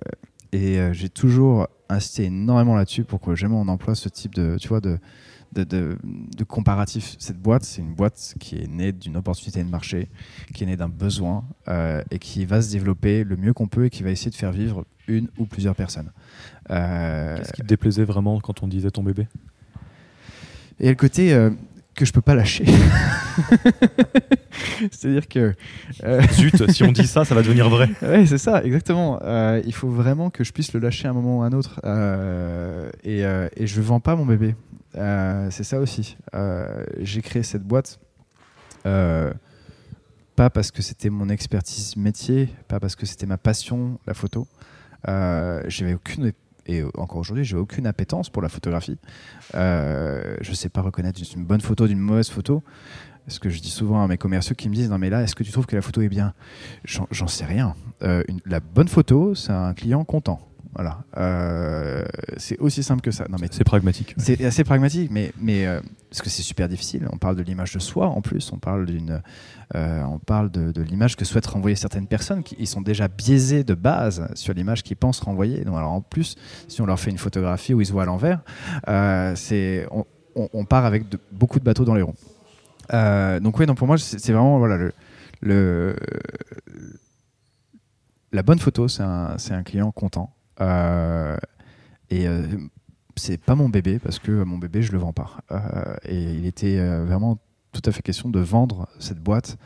[0.52, 4.70] et j'ai toujours insisté énormément là-dessus pour que jamais on emploie ce type de, tu
[4.70, 4.98] vois, de,
[5.54, 7.16] de, de, comparatif.
[7.20, 10.10] Cette boîte, c'est une boîte qui est née d'une opportunité de marché,
[10.54, 11.44] qui est née d'un besoin
[12.10, 14.54] et qui va se développer le mieux qu'on peut et qui va essayer de faire
[14.54, 16.12] vivre une ou plusieurs personnes.
[16.70, 19.28] Euh, Qu'est-ce qui te déplaisait vraiment quand on disait ton bébé?
[20.80, 21.50] Et le côté euh,
[21.96, 22.66] que je peux pas lâcher.
[24.92, 25.54] C'est-à-dire que.
[26.04, 27.90] Euh, Zut, si on dit ça, ça va devenir vrai.
[28.02, 29.20] Oui, c'est ça, exactement.
[29.66, 31.80] il faut vraiment que je puisse le lâcher à un moment ou à un autre.
[33.04, 34.56] et, et je vends pas mon bébé.
[34.94, 36.18] c'est ça aussi.
[37.00, 38.00] J'ai créé cette boîte
[40.38, 44.48] pas parce que c'était mon expertise métier, pas parce que c'était ma passion, la photo.
[45.08, 45.62] Euh,
[45.94, 46.34] aucune
[46.68, 48.98] et encore aujourd'hui, j'ai aucune appétence pour la photographie.
[49.56, 52.62] Euh, je ne sais pas reconnaître une bonne photo d'une mauvaise photo.
[53.30, 55.36] Ce que je dis souvent à mes commerciaux qui me disent Non, mais là, est-ce
[55.36, 56.34] que tu trouves que la photo est bien?
[56.84, 57.76] J'en sais rien.
[58.04, 60.42] Euh, la bonne photo, c'est un client content.
[60.74, 61.00] Voilà.
[61.18, 62.06] Euh,
[62.38, 63.26] c'est aussi simple que ça.
[63.30, 64.16] Non, mais c'est pragmatique.
[64.18, 67.08] C'est assez pragmatique, mais, mais euh, parce que c'est super difficile.
[67.12, 68.52] On parle de l'image de soi en plus.
[68.52, 69.22] On parle d'une,
[69.76, 73.64] euh, on parle de, l'image que souhaitent renvoyer certaines personnes qui ils sont déjà biaisés
[73.64, 75.64] de base sur l'image qu'ils pensent renvoyer.
[75.64, 76.36] Donc alors en plus,
[76.68, 78.42] si on leur fait une photographie où ils se voient à l'envers,
[79.36, 79.88] c'est
[80.36, 83.40] on, part avec beaucoup de bateaux dans les ronds.
[83.40, 84.94] donc oui, donc pour moi, c'est vraiment voilà le,
[85.42, 85.96] le
[88.32, 90.34] la bonne photo, c'est un, un, client content.
[90.62, 91.38] Euh,
[92.10, 92.46] et euh,
[93.16, 95.38] c'est pas mon bébé parce que mon bébé je le vends pas.
[95.52, 97.38] Euh, et il était vraiment
[97.72, 99.58] tout à fait question de vendre cette boîte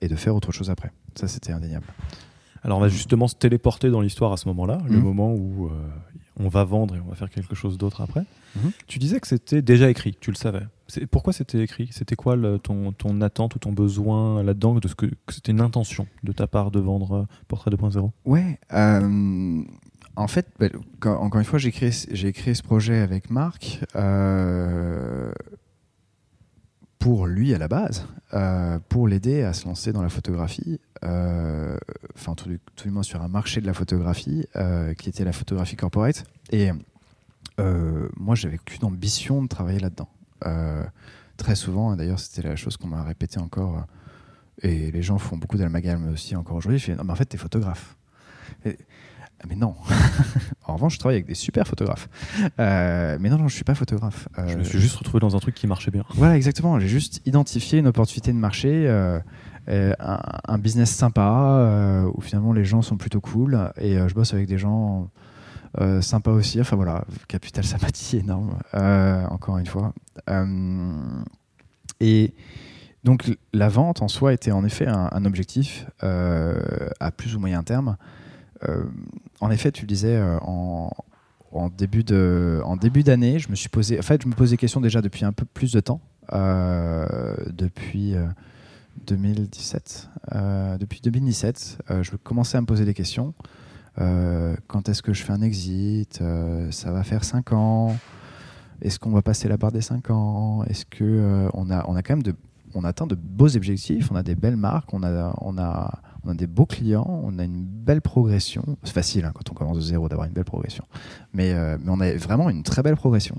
[0.00, 0.92] et de faire autre chose après.
[1.16, 1.86] Ça c'était indéniable.
[2.62, 5.02] Alors on va justement se téléporter dans l'histoire à ce moment-là, le mhm.
[5.02, 5.70] moment où
[6.38, 8.24] on va vendre et on va faire quelque chose d'autre après.
[8.54, 8.70] Mhm.
[8.86, 10.62] Tu disais que c'était déjà écrit, tu le savais.
[11.10, 11.88] Pourquoi c'était écrit?
[11.92, 16.06] C'était quoi ton, ton, attente ou ton besoin là-dedans de ce que, c'était une intention
[16.22, 18.58] de ta part de vendre Portrait 2.0 Ouais.
[20.16, 20.66] en fait, bah,
[21.04, 21.90] encore une fois, j'ai créé,
[22.32, 23.84] créé ce projet avec Marc
[26.98, 28.06] pour lui à la base,
[28.88, 33.28] pour l'aider à se lancer dans la photographie, enfin tout, tout, du moins sur un
[33.28, 34.46] marché de la photographie
[34.98, 36.24] qui était la photographie corporate.
[36.52, 36.70] Et
[37.58, 40.08] euh, moi, j'avais qu'une ambition de travailler là-dedans.
[40.44, 40.84] Euh,
[41.36, 45.36] très souvent, d'ailleurs, c'était la chose qu'on m'a répété encore, euh, et les gens font
[45.36, 46.78] beaucoup d'amalgame aussi encore aujourd'hui.
[46.78, 47.96] Je fais, non, mais en fait, t'es photographe.
[48.64, 49.74] Ah, mais non.
[50.66, 52.08] en revanche, je travaille avec des super photographes.
[52.58, 54.28] mais non, non, je suis pas photographe.
[54.46, 56.04] je me suis juste retrouvé dans un truc qui marchait bien.
[56.14, 56.80] Voilà, exactement.
[56.80, 59.22] J'ai juste identifié une opportunité de marché, un,
[59.98, 63.72] un, business sympa, où finalement les gens sont plutôt cool.
[63.76, 65.10] Et je bosse avec des gens
[65.80, 66.60] euh, sympa aussi.
[66.60, 69.92] Enfin voilà, Capital Samati énorme, euh, encore une fois.
[70.30, 71.22] Euh,
[72.00, 72.34] et
[73.04, 77.96] donc la vente en soi était en effet un, objectif à plus ou moyen terme.
[79.40, 80.90] en effet, tu le disais en,
[81.52, 83.98] en début de en début d'année, je me suis posé.
[83.98, 86.00] En fait, je me posais des questions déjà depuis un peu plus de temps,
[86.32, 88.16] depuis
[89.06, 90.08] 2017.
[90.80, 93.34] depuis 2017, je commençais à me poser des questions.
[94.00, 96.20] Euh, quand est-ce que je fais un exit?
[96.20, 97.96] Euh, Ça va faire 5 ans.
[98.82, 100.64] Est-ce qu'on va passer la barre des 5 ans?
[100.64, 102.34] Est-ce que euh, on a, on a quand même
[102.74, 106.30] on atteint de beaux objectifs On a des belles marques, on a, on a, on
[106.30, 108.76] a des beaux clients, on a une belle progression.
[108.82, 110.84] C'est facile hein, quand on commence de zéro d'avoir une belle progression,
[111.32, 111.54] mais,
[111.86, 113.36] on a vraiment une très belle progression.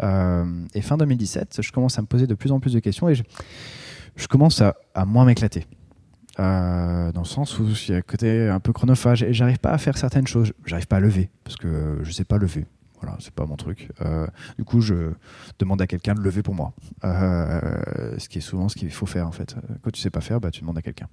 [0.00, 3.14] et fin 2017, je commence à me poser de plus en plus de questions et
[3.14, 3.24] je,
[4.26, 5.66] commence à moins m'éclater.
[6.40, 9.58] Euh, dans le sens où il y a un côté un peu chronophage et j'arrive
[9.58, 10.52] pas à faire certaines choses.
[10.64, 12.66] J'arrive pas à lever parce que je sais pas lever.
[13.00, 13.90] Voilà, c'est pas mon truc.
[14.04, 14.26] Euh,
[14.56, 15.12] du coup, je
[15.60, 16.72] demande à quelqu'un de lever pour moi.
[17.04, 17.60] Euh,
[18.18, 19.54] ce qui est souvent ce qu'il faut faire en fait.
[19.82, 21.06] Quand tu sais pas faire, bah, tu demandes à quelqu'un.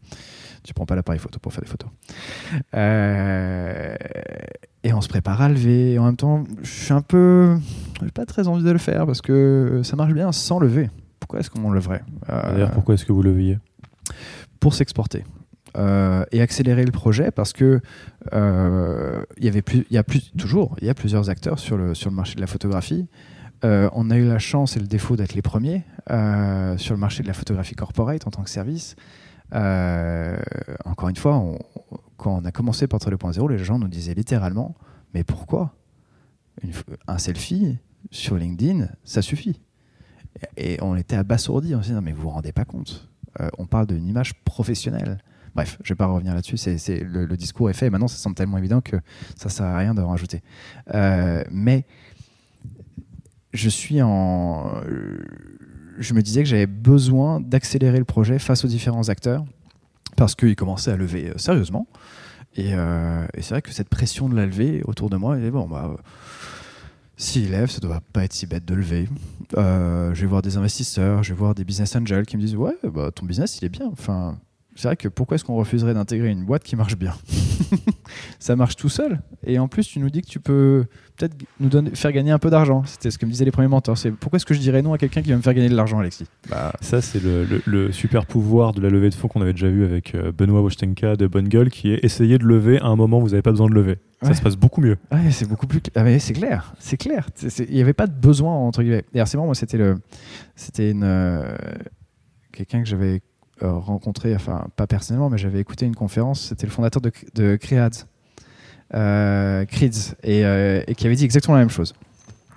[0.64, 1.90] Tu prends pas l'appareil photo pour faire des photos.
[4.84, 5.98] et on se prépare à lever.
[6.00, 7.58] En même temps, je suis un peu.
[8.02, 10.90] J'ai pas très envie de le faire parce que ça marche bien sans lever.
[11.20, 12.04] Pourquoi est-ce qu'on leverait?
[12.28, 13.58] D'ailleurs, pourquoi est-ce que vous leviez
[14.66, 15.24] pour s'exporter.
[15.78, 17.82] Euh, et accélérer le projet parce que
[18.34, 21.94] euh, y avait plus, y a plus, toujours, il y a plusieurs acteurs sur le,
[21.94, 23.08] sur le marché de la photographie.
[23.64, 25.84] Euh, on a eu la chance et le défaut d'être les premiers
[26.80, 28.96] sur le marché de la photographie corporate en tant que service.
[29.52, 31.44] encore une fois,
[32.18, 34.74] quand on a commencé Portrait 2.0, les gens nous disaient littéralement
[35.14, 35.76] Mais pourquoi?
[37.08, 37.78] Un selfie
[38.10, 39.62] sur LinkedIn, ça suffit.
[40.58, 41.76] Et on était abasourdis.
[41.76, 43.12] On se disait mais vous vous rendez pas compte
[43.42, 45.18] euh, on parle d'une image professionnelle.
[45.56, 46.58] Bref, je ne vais pas revenir là-dessus.
[46.90, 47.90] Le, discours est fait.
[47.90, 48.98] Maintenant, ça semble tellement évident que
[49.38, 50.42] ça ne sert à rien de rajouter.
[50.94, 51.86] Euh, mais
[53.54, 53.70] je
[56.14, 59.46] me disais que j'avais besoin d'accélérer le projet face aux différents acteurs
[60.18, 61.88] parce qu'ils commençaient à lever euh, sérieusement.
[62.58, 62.72] Et,
[63.42, 65.94] c'est vrai que cette pression de la lever autour de moi, bon, bah,
[67.18, 69.10] s'il lève, ça doit pas être si bête de lever.
[69.58, 72.56] Euh, je vais voir des investisseurs, je vais voir des business angels qui me disent
[72.56, 73.92] ouais, bah, ton business il est bien.
[74.76, 77.14] C'est vrai que pourquoi est-ce qu'on refuserait d'intégrer une boîte qui marche bien
[78.40, 79.22] Ça marche tout seul.
[79.46, 82.40] Et en plus, tu nous dis que tu peux peut-être nous donner, faire gagner un
[82.40, 82.84] peu d'argent.
[82.86, 83.98] C'était ce que me disaient les premiers mentors.
[83.98, 85.76] C'est pourquoi est-ce que je dirais non à quelqu'un qui va me faire gagner de
[85.76, 86.26] l'argent, Alexis?
[86.50, 89.86] Bah, Ça, c'est le, super pouvoir de la levée de fonds qu'on avait déjà vu
[89.86, 93.20] avec euh, Benoît Wostenka de Bonne Gueule, qui est essayer de lever à un moment
[93.20, 93.98] où vous n'avez pas besoin de lever.
[94.24, 94.98] Ça se passe beaucoup mieux.
[95.12, 95.82] Ouais, c'est beaucoup plus.
[95.96, 97.30] Ah, mais c'est clair, c'est clair.
[97.60, 99.06] Il n'y avait pas de besoin entre guillemets.
[99.14, 99.98] D'ailleurs, c'est bon, moi, c'était le,
[100.56, 101.56] c'était une euh,
[102.52, 103.22] quelqu'un que j'avais
[103.62, 108.06] rencontré, enfin pas personnellement, mais j'avais écouté une conférence, c'était le fondateur de, de Creads,
[108.94, 109.66] euh,
[110.26, 111.94] euh, et, qui avait dit exactement la même chose.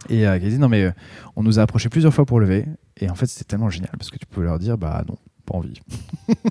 [0.09, 0.93] Et qui a dit non mais
[1.37, 4.11] on nous a approché plusieurs fois pour lever, et en fait c'était tellement génial parce
[4.11, 5.81] que tu peux leur dire bah non, pas envie.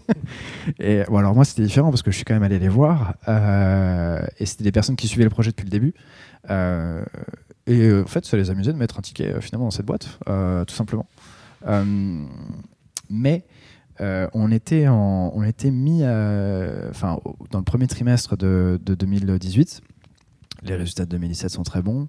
[0.79, 3.15] et bon alors moi c'était différent parce que je suis quand même allé les voir,
[3.27, 5.93] et c'était des personnes qui suivaient le projet depuis le début.
[7.67, 10.19] et en fait, ça les amusait de mettre un ticket finalement dans cette boîte,
[10.67, 11.07] tout simplement.
[13.09, 13.45] mais
[14.01, 17.19] euh, on, était mis enfin,
[17.51, 19.81] dans le premier trimestre de, 2018.
[20.63, 22.07] Les résultats de 2017 sont très bons.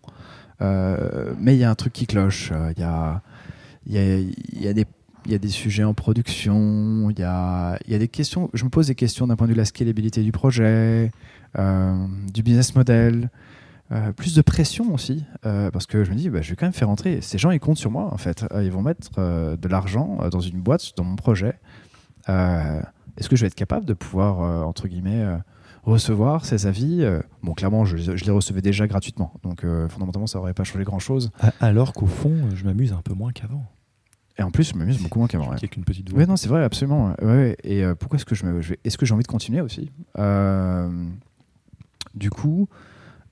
[0.61, 2.53] Euh, mais il y a un truc qui cloche.
[2.77, 3.23] Il y a,
[5.39, 7.11] des, sujets en production.
[7.11, 8.51] Il y a, des questions.
[8.55, 11.11] Je me pose des questions d'un point de vue de la scalabilité du projet,
[11.59, 13.31] euh, du business model.
[14.17, 16.91] plus de pression aussi, parce que je me dis, bah, je vais quand même faire
[16.91, 17.21] entrer.
[17.21, 18.45] Ces gens, ils comptent sur moi, en fait.
[18.61, 21.55] ils vont mettre de l'argent dans une boîte, dans mon projet.
[22.29, 22.81] Euh,
[23.17, 25.37] est-ce que je vais être capable de pouvoir, euh, entre guillemets, euh,
[25.85, 27.05] recevoir ces avis?
[27.43, 29.33] Bon, clairement, je, les recevais déjà gratuitement.
[29.43, 31.31] Donc, fondamentalement, ça n'aurait pas changé grand-chose.
[31.61, 33.65] Alors qu'au fond, je m'amuse un peu moins qu'avant.
[34.39, 35.51] Et en plus, je m'amuse beaucoup moins qu'avant.
[35.51, 36.19] Avec une petite voix.
[36.21, 37.15] Ouais, non, c'est vrai, absolument.
[37.23, 37.57] Ouais.
[37.65, 39.61] Et euh, pourquoi est-ce que je me, je vais- est-ce que j'ai envie de continuer
[39.61, 39.91] aussi?
[40.19, 40.89] Euh,
[42.15, 42.69] Du coup,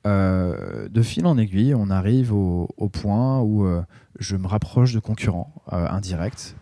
[0.04, 3.66] de fil en aiguille, on arrive au, au point où
[4.18, 6.54] je me rapproche de concurrents indirects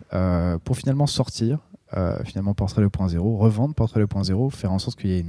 [0.63, 1.59] pour finalement sortir,
[1.93, 5.25] euh, finalement Portrait 2.0, revendre Portrait 2.0, faire en sorte qu'il y ait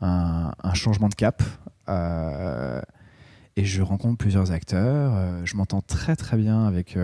[0.00, 1.42] un, changement de cap.
[1.88, 2.80] Euh,
[3.56, 5.14] et je rencontre plusieurs acteurs.
[5.14, 6.96] euh, je m'entends très très bien avec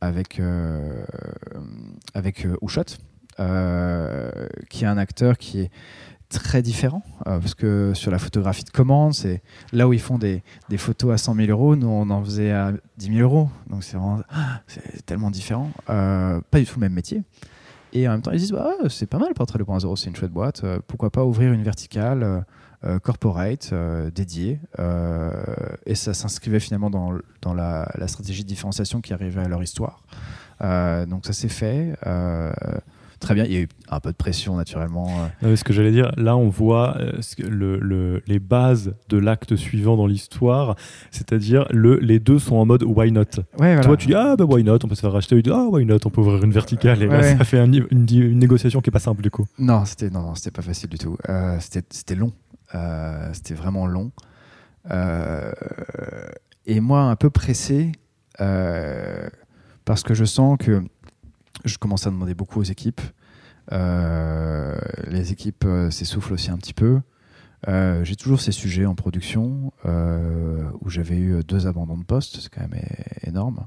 [0.00, 0.40] avec
[2.14, 2.46] avec
[4.68, 5.70] qui est un acteur qui est
[6.28, 10.42] très différent parce que sur la photographie de commande, c'est là où ils font des,
[10.76, 13.96] photos à 100 000 euros, nous on en faisait à 10 000 euros, donc c'est
[13.96, 17.22] vraiment ah, c'est tellement différent, pas du tout le même métier.
[17.92, 20.32] Et en même temps, ils disent bah, c'est pas mal Portrait 2.0, c'est une chouette
[20.32, 22.40] boîte, euh, pourquoi pas ouvrir une verticale euh,
[22.84, 23.74] euh, corporate
[24.14, 24.60] dédiée
[25.84, 27.12] et ça s'inscrivait finalement dans,
[27.42, 30.02] dans la, la stratégie de différenciation qui arrivait à leur histoire.
[30.60, 31.96] Donc ça s'est fait.
[33.20, 33.44] Très bien.
[33.44, 35.08] Il y a eu un peu de pression naturellement.
[35.42, 35.48] euh.
[35.50, 37.12] Non, ce que j'allais dire, là on voit euh,
[37.48, 40.76] le- le- les bases de l'acte suivant dans l'histoire,
[41.10, 43.22] c'est-à-dire le, les deux sont en mode why not.
[43.58, 43.80] Ouais, voilà.
[43.82, 45.66] Toi tu dis ah bah why not, on peut se faire racheter, il dit ah
[45.70, 47.36] why not, on peut ouvrir une verticale et là Ouais.
[47.36, 49.46] ça fait un une, négociation qui est pas simple du coup.
[49.58, 51.16] Non, c'était non, non, c'était pas facile du tout.
[51.28, 52.32] Euh, c'était long.
[52.74, 54.12] Euh, c'était vraiment long.
[54.90, 55.50] Euh,
[56.66, 57.92] et moi, un peu pressé,
[59.84, 60.82] parce que je sens que
[61.64, 63.00] je commence à demander beaucoup aux équipes.
[63.72, 67.00] Euh, les équipes euh, s'essoufflent aussi un petit peu.
[67.66, 72.48] Euh, J'ai toujours ces sujets en production où j'avais eu deux abandons de poste, c'est
[72.52, 72.80] quand même
[73.24, 73.66] énorme.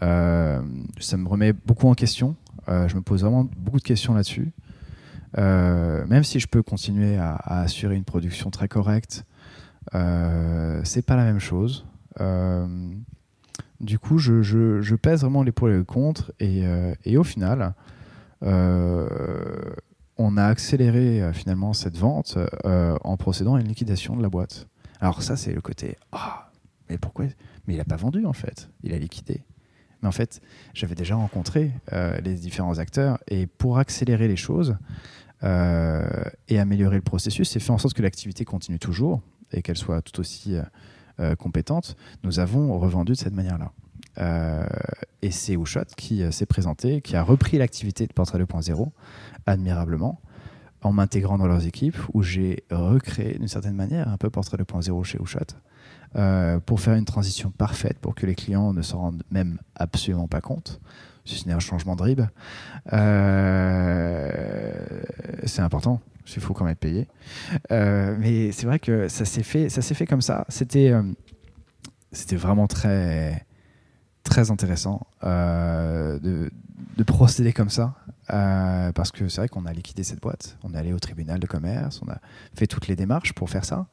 [0.00, 2.36] Ça me remet beaucoup en question.
[2.68, 4.52] Je me pose vraiment beaucoup de questions là-dessus.
[5.36, 9.24] Même si je peux continuer à, à assurer une production très correcte,
[9.92, 11.86] c'est pas la même chose.
[13.80, 17.74] Du coup, je, pèse vraiment les pour et les contre, et, euh, au final,
[18.42, 19.08] euh,
[20.16, 24.66] on a accéléré euh, finalement cette vente en procédant à une liquidation de la boîte.
[25.00, 26.50] Alors ça, c'est le côté ah,
[26.88, 27.26] mais pourquoi
[27.66, 29.42] Mais il a pas vendu en fait, il a liquidé.
[30.00, 30.40] Mais en fait,
[30.72, 31.72] j'avais déjà rencontré
[32.22, 34.76] les différents acteurs, et pour accélérer les choses
[35.42, 39.20] et améliorer le processus, et faire en sorte que l'activité continue toujours
[39.52, 40.56] et qu'elle soit tout aussi
[41.20, 43.72] euh, euh, compétente, nous avons revendu de cette manière-là.
[44.18, 44.66] Euh,
[45.22, 48.90] et c'est Oushot qui euh, s'est présenté, qui a repris l'activité de Portrait 2.0
[49.46, 50.20] admirablement
[50.82, 55.04] en m'intégrant dans leurs équipes où j'ai recréé d'une certaine manière un peu Portrait 2.0
[55.04, 55.38] chez Oushot
[56.64, 60.40] pour faire une transition parfaite pour que les clients ne s'en rendent même absolument pas
[60.40, 60.80] compte
[61.26, 62.22] si ce n'est un changement de RIB.
[62.92, 64.72] Euh,
[65.44, 66.00] c'est important,
[66.34, 67.08] il faut quand même être payé.
[67.72, 70.46] Euh, mais c'est vrai que ça s'est fait, ça s'est fait comme ça.
[70.48, 71.02] C'était, euh,
[72.12, 73.44] c'était vraiment très,
[74.22, 76.50] très intéressant de,
[76.96, 77.94] de procéder comme ça.
[78.28, 81.46] parce que c'est vrai qu'on a liquidé cette boîte, on est allé au tribunal de
[81.46, 82.18] commerce, on a
[82.54, 83.86] fait toutes les démarches pour faire ça.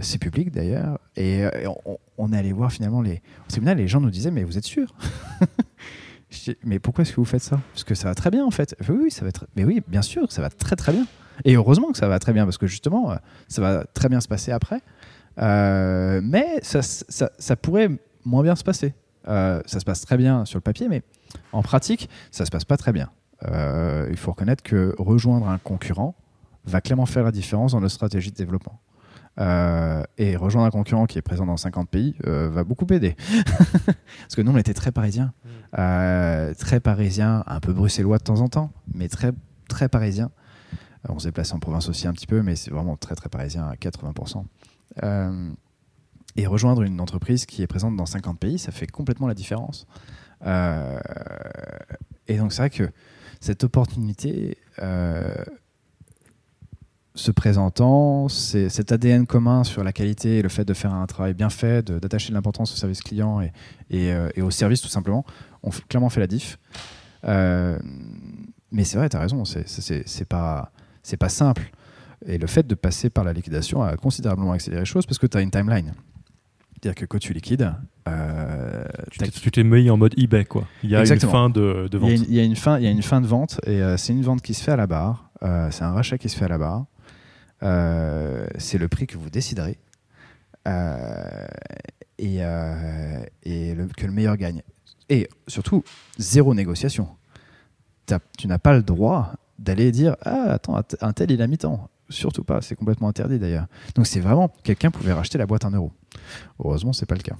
[0.00, 0.98] C'est public d'ailleurs.
[1.16, 1.50] Et, euh,
[1.84, 3.22] on, on est allé voir finalement les.
[3.46, 4.94] Au tribunal, les gens nous disaient Mais vous êtes sûr?
[6.30, 7.60] Dis, Mais pourquoi est-ce que vous faites ça?
[7.72, 8.74] Parce que ça va très bien en fait.
[8.88, 9.14] Oui.
[9.56, 11.06] Mais oui, bien sûr, ça va très très bien.
[11.44, 13.16] Et heureusement que ça va très bien parce que justement, euh,
[13.48, 14.80] ça va très bien se passer après.
[15.38, 17.90] Euh, mais ça, pourrait
[18.24, 18.94] moins bien se passer.
[19.24, 21.02] Ça se passe très bien sur le papier, mais
[21.52, 23.10] en pratique, ça se passe pas très bien.
[23.42, 26.14] Il faut reconnaître que rejoindre un concurrent
[26.64, 28.78] va clairement faire la différence dans notre stratégie de développement.
[29.40, 33.16] Euh, et rejoindre un concurrent qui est présent dans 50 pays euh, va beaucoup aider.
[33.86, 35.32] Parce que nous, on était très parisiens.
[35.78, 39.32] Euh, très parisiens, un peu bruxellois de temps en temps, mais très,
[39.68, 40.30] très parisiens.
[41.08, 43.66] On se déplace en province aussi un petit peu, mais c'est vraiment très, très parisien
[43.66, 44.44] à 80%.
[45.02, 45.50] Euh,
[46.36, 49.86] et rejoindre une entreprise qui est présente dans 50 pays, ça fait complètement la différence.
[50.44, 52.90] Et donc, c'est vrai que
[53.40, 54.58] cette opportunité
[57.14, 61.34] se présentant, cet ADN commun sur la qualité et le fait de faire un travail
[61.34, 63.52] bien fait, d'attacher de l'importance au service client et,
[63.90, 65.24] et, euh, et au service tout simplement,
[65.62, 66.58] ont clairement fait la diff.
[67.24, 67.78] Euh,
[68.70, 70.72] mais c'est vrai, tu as raison, c'est- pas,
[71.20, 71.70] pas simple.
[72.26, 75.26] Et le fait de passer par la liquidation a considérablement accéléré les choses parce que
[75.26, 75.92] tu as une timeline.
[76.74, 77.72] C'est-à-dire que quand tu liquides,
[78.08, 80.66] euh, Tu t'es- mis en mode eBay quoi.
[80.82, 81.32] Il y a Exactement.
[81.32, 82.18] une fin de, de il y, a vente.
[82.18, 83.96] une, il y a une fin, il y a une fin de vente et euh,
[83.96, 85.30] c'est une vente qui se fait à la barre.
[85.42, 86.86] Euh, c'est un rachat qui se fait à la barre.
[87.62, 89.78] Euh, c'est le prix que vous déciderez
[90.68, 91.46] Euh,
[92.18, 93.24] et, euh,
[93.96, 94.62] que le meilleur gagne.
[95.08, 95.82] Et surtout,
[96.18, 97.08] zéro négociation.
[98.38, 101.88] Tu n'as pas le droit d'aller dire ah attends un tel il a tant.
[102.08, 103.66] Surtout pas, c'est complètement interdit d'ailleurs.
[103.94, 105.92] Donc c'est vraiment quelqu'un pouvait racheter la boîte à un euro.
[106.60, 107.36] Heureusement, c'est pas le cas.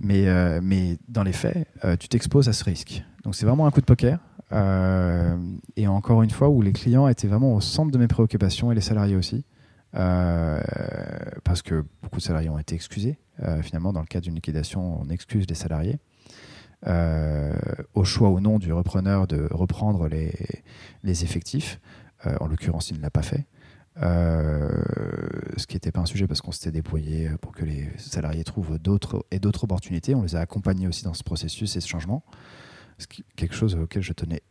[0.00, 3.02] Mais, mais dans les faits, tu t'exposes à ce risque.
[3.24, 4.18] Donc c'est vraiment un coup de poker.
[4.52, 5.36] Euh,
[5.76, 8.74] et encore une fois, où les clients étaient vraiment au centre de mes préoccupations et
[8.74, 9.44] les salariés aussi.
[9.92, 13.18] parce que beaucoup de salariés ont été excusés.
[13.62, 15.98] finalement, dans le cadre d'une liquidation, on excuse les salariés.
[17.94, 20.32] au choix ou non du repreneur de reprendre les,
[21.02, 21.80] les effectifs.
[22.40, 23.46] en l'occurrence, il ne l'a pas fait.
[24.02, 24.82] Euh,
[25.56, 28.78] ce qui n'était pas un sujet parce qu'on s'était déployé pour que les salariés trouvent
[28.78, 30.14] d'autres et d'autres opportunités.
[30.14, 32.22] On les a accompagnés aussi dans ce processus et ce changement.
[32.98, 34.42] Ce quelque chose auquel je tenais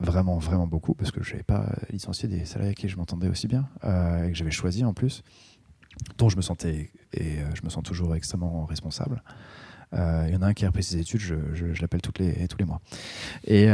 [0.00, 3.28] vraiment, vraiment beaucoup parce que je n'avais pas licencié des salariés avec qui je m'entendais
[3.28, 5.22] aussi bien euh, et que j'avais choisi en plus,
[6.18, 9.22] dont je me sentais et euh, je me sens toujours extrêmement responsable.
[9.94, 12.64] Il y en a un qui a repris ses études, je, l'appelle les, tous les
[12.64, 12.80] mois.
[13.44, 13.68] Et,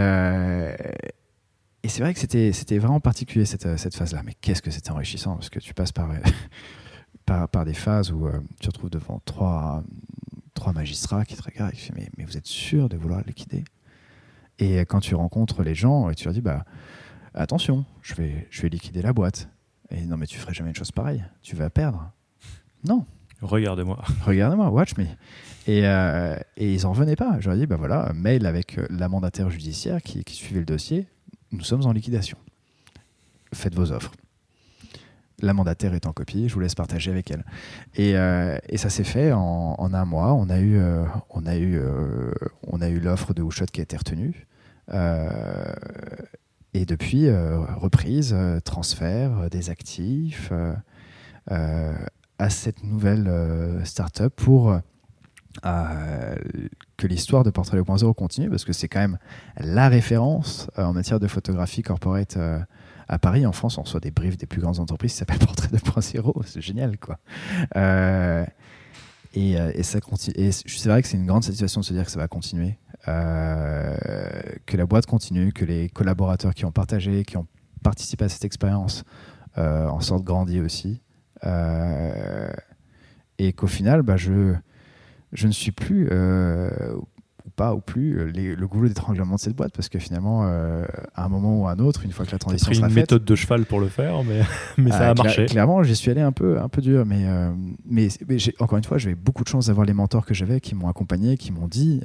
[1.89, 4.23] c'est vrai que c'était, vraiment particulier cette, euh, phase-là.
[4.25, 6.11] Mais qu'est-ce que c'était enrichissant parce que tu passes par,
[7.51, 9.83] par, des phases où euh, tu te retrouves devant trois,
[10.59, 13.65] trois magistrats qui te regardent et qui mais, mais vous êtes sûr de vouloir liquider
[14.59, 16.65] Et quand tu rencontres les gens, et tu leur dis bah,
[17.35, 19.49] attention, je vais, je vais liquider la boîte.
[19.91, 21.25] Et non, mais tu ferais jamais une chose pareille.
[21.43, 22.11] Tu vas perdre.
[22.85, 23.07] Non.
[23.41, 24.03] Regardez-moi.
[24.27, 25.05] Regardez-moi, watch me.
[25.67, 27.41] Et, euh, et ils n'en revenaient pas.
[27.41, 30.67] Je leur ai dit, bah voilà, mail avec la mandataire judiciaire qui, qui suivait le
[30.67, 31.07] dossier
[31.53, 32.39] nous sommes en liquidation.
[33.55, 34.13] Faites vos offres.
[35.41, 37.45] La mandataire est en copie, je vous laisse partager avec elle.
[37.95, 40.35] Et, euh, ça s'est fait en, un mois.
[40.35, 41.05] On a eu, euh,
[41.37, 44.47] euh, l'offre de Wooshot qui a été retenue.
[46.75, 50.53] et depuis, reprise, transfert des actifs
[51.47, 54.77] à cette nouvelle start-up pour
[55.63, 59.19] que l'histoire de Portrait 2.0 continue, parce que c'est quand même
[59.57, 62.37] la référence en matière de photographie corporate
[63.09, 63.47] à Paris.
[63.47, 66.43] En France, on reçoit des briefs des plus grandes entreprises qui s'appellent Portrait 2.0.
[66.47, 67.19] C'est génial, quoi.
[67.77, 68.45] Euh,
[69.35, 70.53] et, et, ça continue.
[70.53, 74.77] C'est vrai que c'est une grande satisfaction de se dire que ça va continuer, que
[74.77, 77.47] la boîte continue, que les collaborateurs qui ont partagé, qui ont
[77.83, 79.05] participé à cette expérience
[79.57, 81.03] en sortent grandis aussi.
[83.39, 84.17] et qu'au final, bah,
[85.33, 86.97] je ne suis plus, euh,
[87.49, 90.85] ou pas, ou plus, euh, le goulot d'étranglement de cette boîte, parce que finalement, euh,
[91.15, 92.97] à un moment ou à un autre, une fois que la transition sera faite...
[92.97, 94.43] une méthode de cheval pour le faire, mais,
[94.79, 95.47] mais ça a marché.
[95.47, 97.25] Clairement, j'y suis allé un peu, un peu dur, mais,
[97.89, 98.09] mais,
[98.61, 101.37] encore une fois, j'avais beaucoup de chance d'avoir les mentors que j'avais, qui m'ont accompagné,
[101.37, 102.03] qui m'ont dit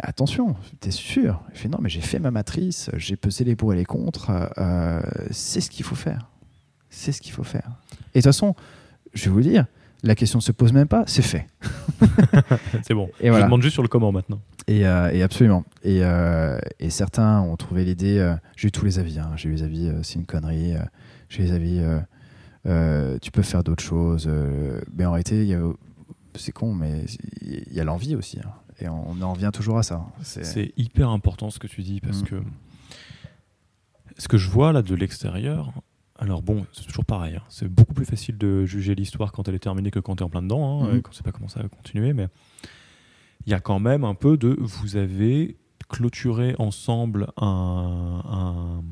[0.00, 1.40] attention, t'es sûr?
[1.52, 4.32] Je fais non, mais j'ai fait ma matrice, j'ai pesé les pour et les contre,
[5.30, 6.28] c'est ce qu'il faut faire.
[6.90, 7.70] C'est ce qu'il faut faire.
[8.14, 8.54] Et de toute façon,
[9.14, 9.66] je vais vous dire,
[10.04, 11.46] la question ne se pose même pas, c'est fait.
[12.82, 13.10] c'est bon.
[13.20, 14.40] Et Je demande juste sur le comment maintenant.
[14.66, 15.64] Et, euh, absolument.
[15.86, 18.18] Euh, et, certains ont trouvé l'idée.
[18.18, 19.18] Euh, j'ai eu tous les avis.
[19.18, 19.32] Hein.
[19.36, 20.74] J'ai eu les avis, c'est une connerie.
[21.28, 21.80] j'ai eu les avis,
[23.20, 24.30] tu peux faire d'autres choses.
[24.94, 25.58] mais en réalité,
[26.34, 27.06] c'est con, mais
[27.40, 28.38] il y a l'envie aussi.
[28.44, 28.52] Hein.
[28.80, 30.04] Et on, en vient toujours à ça.
[30.22, 32.26] C'est hyper important ce que tu dis parce mm.
[32.26, 32.42] que
[34.18, 35.72] ce que je vois là de l'extérieur,
[36.18, 37.36] alors bon, c'est toujours pareil.
[37.36, 37.42] Hein.
[37.48, 40.24] C'est beaucoup plus facile de juger l'histoire quand elle est terminée que quand tu es
[40.26, 42.12] en plein dedans, hein, quand on sait pas comment ça va continuer.
[42.12, 42.28] Mais
[43.46, 44.56] il y a quand même un peu de.
[44.60, 45.56] Vous avez
[45.88, 48.82] clôturé ensemble un,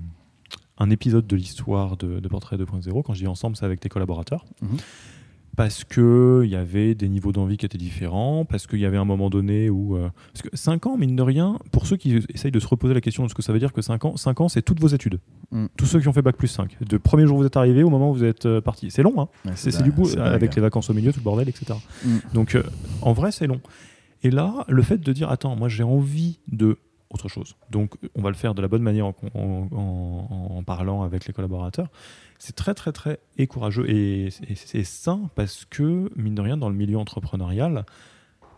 [0.79, 3.03] un, épisode de l'histoire de, de, Portrait 2.0.
[3.03, 4.45] Quand je dis ensemble, c'est avec tes collaborateurs.
[4.61, 4.79] Mhm
[5.57, 9.05] parce qu'il y avait des niveaux d'envie qui étaient différents, parce qu'il y avait un
[9.05, 9.97] moment donné où...
[9.97, 12.95] Euh, parce que 5 ans, mine de rien, pour ceux qui essayent de se reposer
[12.95, 14.81] la question de ce que ça veut dire que 5 ans, 5 ans, c'est toutes
[14.81, 15.21] vos études.
[15.51, 15.67] Mm.
[15.77, 16.79] Tous ceux qui ont fait Bac plus 5.
[16.81, 18.91] De premier jour où vous êtes arrivé au moment où vous êtes euh, parti.
[18.91, 21.75] C'est long, hein C'est du bout, avec les vacances au milieu, tout le bordel, etc.
[22.05, 22.17] Mm.
[22.33, 22.63] Donc, euh,
[23.03, 23.61] en vrai, c'est long.
[24.23, 26.79] Et là, le fait de dire, attends, moi j'ai envie de
[27.11, 27.57] autre chose.
[27.71, 31.89] Donc, on va le faire de la bonne manière en, en parlant avec les collaborateurs
[32.45, 34.31] c'est très très très courageux et,
[34.83, 37.87] sain parce que mine de rien dans le milieu entrepreneurial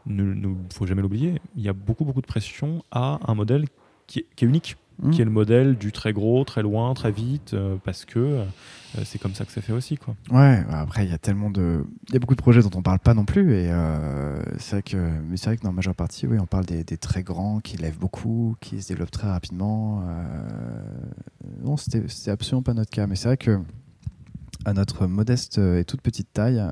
[0.06, 3.66] il ne faut jamais l'oublier il y a beaucoup beaucoup de pression à un modèle
[4.06, 5.10] qui est, unique mmh.
[5.10, 8.44] qui est le modèle du très gros très loin très vite euh, parce que euh,
[9.04, 11.50] c'est comme ça que c'est fait aussi quoi ouais bah, après il y a tellement
[11.50, 14.42] de il y a beaucoup de projets dont on parle pas non plus et euh,
[14.58, 16.84] c'est vrai que mais c'est vrai que dans la majeure partie oui on parle des,
[16.84, 20.02] des, très grands qui lèvent beaucoup qui se développent très rapidement
[21.62, 23.60] non c'était absolument pas notre cas mais c'est vrai que
[24.64, 26.62] à notre modeste et toute petite taille,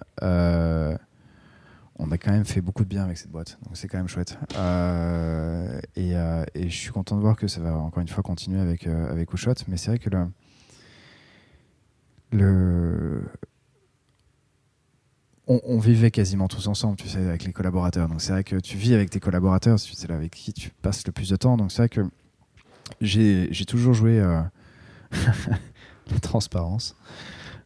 [2.12, 3.58] euh, on a quand même fait beaucoup de bien avec cette boîte.
[3.64, 4.38] Donc c'est quand même chouette.
[4.56, 8.60] Euh, euh, et, je suis content de voir que ça va encore une fois continuer
[8.60, 9.54] avec, avec Ushot.
[9.68, 10.28] Mais c'est vrai que le,
[12.32, 13.22] le
[15.48, 18.08] on, vivait quasiment tous ensemble, tu sais, avec les collaborateurs.
[18.08, 21.12] Donc c'est vrai que tu vis avec tes collaborateurs, c'est avec qui tu passes le
[21.12, 21.56] plus de temps.
[21.56, 22.02] Donc c'est vrai que
[23.00, 24.20] j'ai toujours joué
[26.10, 26.96] la transparence.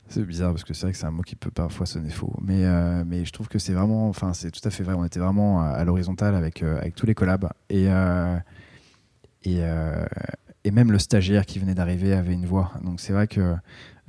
[0.09, 2.33] C'est bizarre parce que c'est vrai que c'est un mot qui peut parfois sonner faux.
[2.41, 4.95] Mais, euh, je trouve que c'est vraiment, enfin, c'est tout à fait vrai.
[4.95, 7.49] On était vraiment à, l'horizontale avec, euh, avec tous les collabs.
[7.69, 8.37] Et, euh,
[9.45, 12.73] et, même le stagiaire qui venait d'arriver avait une voix.
[12.85, 13.55] Donc c'est vrai que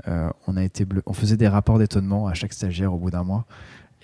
[0.07, 3.45] on, faisait des rapports d'étonnement à chaque stagiaire au bout d'un mois.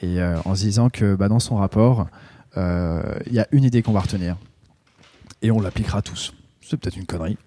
[0.02, 2.08] Et en se disant que bah, dans son rapport,
[2.56, 4.38] il y a une idée qu'on va retenir.
[5.42, 6.34] Et on l'appliquera tous.
[6.62, 7.38] C'est peut-être une connerie.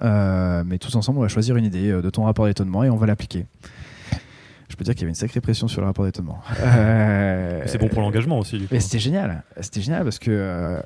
[0.00, 3.06] Mais tous ensemble, on va choisir une idée de ton rapport d'étonnement et on va
[3.06, 3.46] l'appliquer.
[4.68, 6.38] Je peux dire qu'il y avait une sacrée pression sur le rapport d'étonnement.
[6.64, 8.58] Euh, C'est bon pour l'engagement aussi.
[8.58, 8.74] Du coup.
[8.74, 9.42] mais c'était génial.
[9.60, 10.78] C'était génial parce que euh,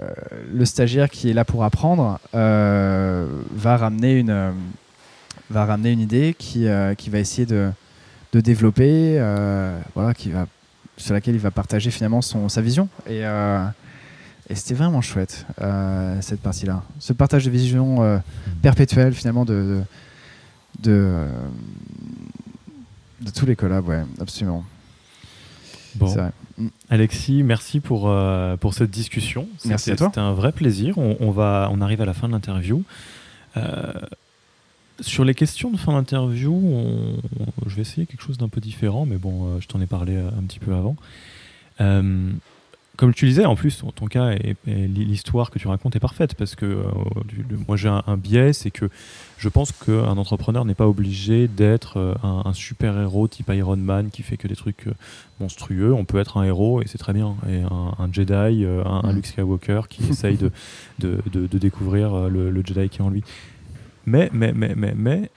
[0.52, 4.52] le stagiaire qui est là pour apprendre euh, va ramener une
[5.50, 7.70] va ramener une idée qui, euh, qui va essayer de,
[8.32, 10.46] de développer, euh, voilà, qui va
[10.96, 12.88] sur laquelle il va partager finalement son, sa vision.
[13.06, 13.64] Et, euh,
[14.48, 16.82] et c'était vraiment chouette euh, cette partie-là.
[17.00, 18.18] Ce partage de vision euh,
[18.62, 19.80] perpétuel finalement de
[20.82, 21.26] de, de, euh,
[23.24, 24.64] de tous les collabs, ouais, absolument.
[25.94, 26.06] Bon.
[26.06, 26.30] Vrai.
[26.90, 29.48] Alexis, merci pour, euh, pour cette discussion.
[29.64, 30.06] Merci à toi.
[30.08, 30.96] C'était un vrai plaisir.
[30.98, 32.82] On, on va, on arrive à la fin de l'interview.
[33.56, 33.92] Euh,
[35.00, 38.60] sur les questions de fin d'interview, on- on- je vais essayer quelque chose d'un peu
[38.60, 40.96] différent, mais bon, euh, je t'en ai parlé un petit peu avant.
[42.98, 46.00] Comme tu disais, en plus, ton, ton cas et, et l'histoire que tu racontes est
[46.00, 46.84] parfaite parce que euh,
[47.24, 48.90] du- moi j'ai un, un biais, c'est que
[49.38, 54.10] je pense qu'un entrepreneur n'est pas obligé d'être euh, un, un super-héros type Iron Man
[54.10, 54.92] qui fait que des trucs euh,
[55.40, 55.92] monstrueux.
[55.94, 57.34] On peut être un héros et c'est très bien.
[57.48, 59.14] Et un, un Jedi, un, Mm.
[59.14, 60.50] Luke Skywalker qui essaye de,
[60.98, 63.24] de, de- de découvrir le, le Jedi qui est en lui.
[64.04, 65.30] Mais, mais, mais, mais, mais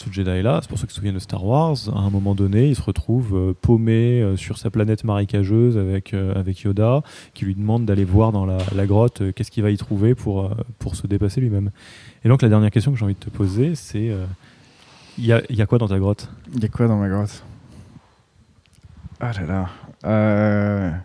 [0.00, 2.68] ce Jedi-là, c'est pour ceux qui se souviennent de Star Wars, à un moment donné,
[2.68, 7.02] il se retrouve euh, paumé euh, sur sa planète marécageuse avec, euh, avec Yoda,
[7.34, 10.96] qui lui demande d'aller voir dans la, grotte qu'est-ce qu'il va y trouver pour, pour
[10.96, 11.70] se dépasser lui-même.
[12.24, 14.10] Et donc la dernière question que j'ai envie de te poser, c'est
[15.18, 16.30] il y, y a quoi dans ta grotte?
[16.54, 17.44] Il y a quoi dans ma grotte?
[19.20, 19.68] Ah là
[20.02, 21.04] là.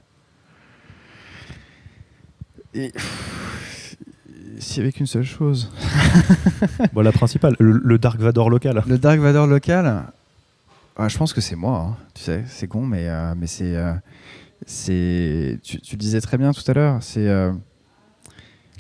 [4.59, 5.71] S'il n'y avait qu'une seule chose.
[6.93, 8.83] bon, La principale, le, le Dark Vador local.
[8.87, 10.03] Le Dark Vador local,
[10.97, 11.77] ah, je pense que c'est moi.
[11.91, 11.97] hein.
[12.13, 13.75] Tu sais, c'est con, mais, euh, mais c'est.
[13.75, 13.93] euh,
[14.65, 17.27] c'est tu, tu le disais très bien tout à l'heure, c'est.
[17.27, 17.51] euh,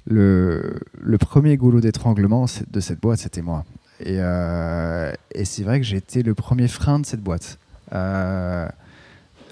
[0.07, 3.65] le, le premier goulot d'étranglement de cette boîte, c'était moi.
[3.99, 7.57] Et, euh, et c'est vrai que j'ai été le premier frein de cette boîte.
[7.93, 8.67] Euh,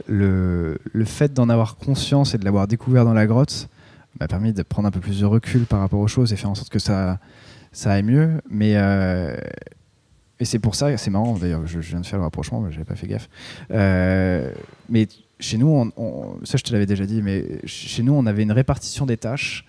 [0.08, 3.68] le, le fait d'en avoir conscience et de l'avoir découvert dans la grotte
[4.20, 6.50] m'a permis de prendre un peu plus de recul par rapport aux choses et faire
[6.50, 7.20] en sorte que ça,
[7.72, 8.42] ça aille mieux.
[8.50, 9.36] Mais, euh,
[10.40, 12.86] et c'est pour ça, c'est marrant d'ailleurs, je, viens de faire le rapprochement, mais j'avais
[12.86, 13.30] pas fait gaffe.
[13.72, 14.52] Euh,
[14.90, 15.08] mais
[15.40, 15.92] chez nous,
[16.44, 19.66] ça je te l'avais déjà dit, mais chez nous, on avait une répartition des tâches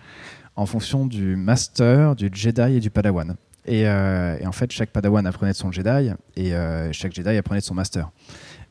[0.57, 3.35] en fonction du master, du Jedi et du Padawan.
[3.67, 6.53] Et, euh, et en fait, chaque Padawan apprenait de son Jedi et
[6.93, 8.11] chaque Jedi apprenait de son master.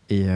[0.10, 0.28] Et,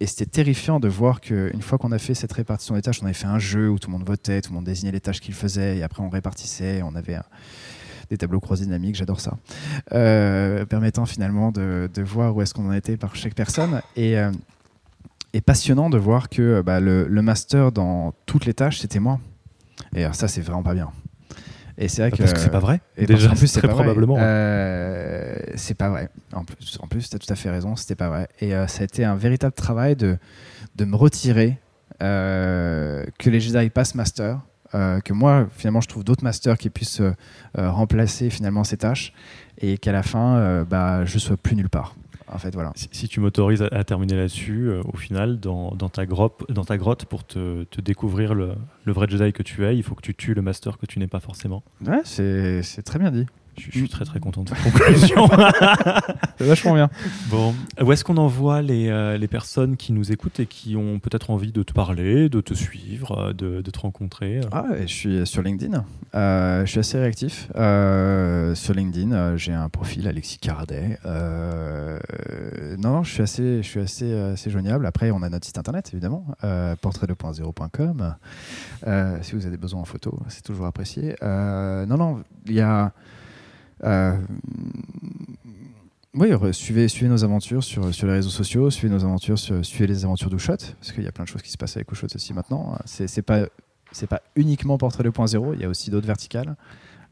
[0.00, 3.06] et c'était terrifiant de voir qu'une fois qu'on a fait cette répartition des tâches, on
[3.06, 5.20] avait fait un jeu où tout le monde votait, tout le monde désignait les tâches
[5.20, 7.18] qu'il faisait, et après on répartissait, on avait
[8.10, 9.36] des tableaux croisés dynamiques, j'adore ça,
[9.92, 13.80] euh, permettant finalement de, voir où est-ce qu'on en était par chaque personne.
[13.96, 14.30] Et, euh,
[15.44, 19.20] passionnant de voir que bah, le, le master dans toutes les tâches, c'était moi.
[19.94, 20.90] Et alors ça, c'est vraiment pas bien.
[21.78, 22.80] Et c'est vrai que Parce que c'est pas vrai.
[22.96, 24.16] et Déjà, qu'en plus, c'est très probablement.
[24.18, 26.08] Euh, c'est pas vrai.
[26.32, 28.28] En plus, en plus tu as tout à fait raison, c'était pas vrai.
[28.40, 30.16] Et euh, ça a été un véritable travail de,
[30.76, 31.58] de me retirer,
[32.02, 34.40] euh, que les Jedi passent master,
[34.72, 37.00] que moi, finalement, je trouve d'autres masters qui puissent
[37.56, 39.14] remplacer finalement ces tâches,
[39.58, 41.94] et qu'à la fin, bah, je sois plus nulle part.
[42.36, 42.70] En fait, voilà.
[42.74, 46.44] Si, si tu m'autorises à, à terminer là-dessus, euh, au final, dans, dans ta grotte,
[46.50, 48.52] dans ta grotte pour te, te découvrir le,
[48.84, 50.98] le vrai Jedi que tu es, il faut que tu tues le master que tu
[50.98, 51.64] n'es pas forcément.
[51.86, 53.24] Ouais, c'est c'est très bien dit.
[53.58, 55.28] Je, je suis très très content de cette conclusion.
[56.38, 56.90] C'est vachement bien.
[57.30, 60.98] bon, où est-ce qu'on envoie les, euh, les personnes qui nous écoutent et qui ont
[60.98, 64.66] peut-être envie de te parler, de te suivre, euh, de, de te rencontrer euh Ah,
[64.82, 65.84] je suis sur LinkedIn.
[66.14, 67.48] Euh, je suis assez réactif.
[67.56, 70.98] Euh, sur LinkedIn, j'ai un profil Alexis Caradet.
[71.04, 71.98] Euh,
[72.78, 74.86] non, non, je suis assez, je suis assez, assez joignable.
[74.86, 78.14] Après, on a notre site internet, évidemment, euh, portrait2.0.com.
[78.86, 81.16] Euh, si vous avez des besoins en photo, c'est toujours apprécié.
[81.22, 82.92] Euh, non, non, il y a.
[83.84, 84.16] euh,
[86.14, 89.86] oui, suivez, suivez nos aventures sur, sur les réseaux sociaux, suivez nos aventures, sur, suivez
[89.86, 92.06] les aventures d'Oushot, parce qu'il y a plein de choses qui se passent avec Oushot
[92.14, 92.78] aussi maintenant.
[92.86, 93.40] C'est c'est pas
[93.92, 96.56] c'est pas uniquement Portrait 2.0, il y a aussi d'autres verticales.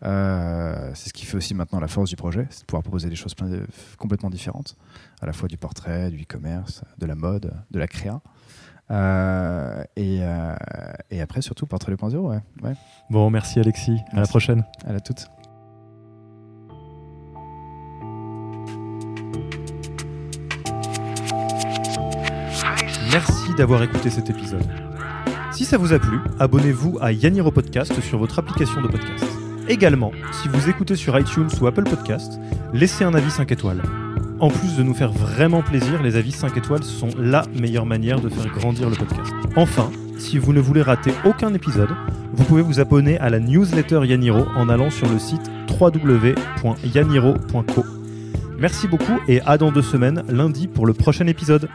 [0.05, 3.09] Euh, c'est ce qui fait aussi maintenant la force du projet, c'est de pouvoir proposer
[3.09, 3.67] des choses plein de-
[3.99, 4.77] complètement différentes,
[5.21, 8.21] à la fois du portrait, du e-commerce, de la mode, de la créa.
[8.91, 10.55] Euh, et, euh,
[11.11, 12.41] et après, surtout, Portrait 2.0, ouais.
[12.63, 12.75] ouais.
[13.09, 13.99] Bon, merci Alexis.
[14.13, 14.65] À la prochaine.
[14.87, 15.27] À la toute.
[23.57, 24.65] D'avoir écouté cet épisode.
[25.53, 29.25] Si ça vous a plu, abonnez-vous à Yaniro Podcast sur votre application de podcast.
[29.69, 32.41] Également, si vous écoutez sur iTunes ou Apple Podcast,
[32.73, 33.81] laissez un avis 5 étoiles.
[34.41, 38.21] En plus de nous faire vraiment plaisir, les avis 5 étoiles sont la meilleure manière
[38.21, 39.33] de faire grandir le podcast.
[39.55, 39.89] Enfin,
[40.19, 41.91] si vous ne voulez rater aucun épisode,
[42.33, 45.49] vous pouvez vous abonner à la newsletter Yaniro en allant sur le site
[45.81, 47.85] www.yaniro.co.
[48.59, 51.69] Merci beaucoup et à dans deux semaines, lundi, pour le prochain épisode.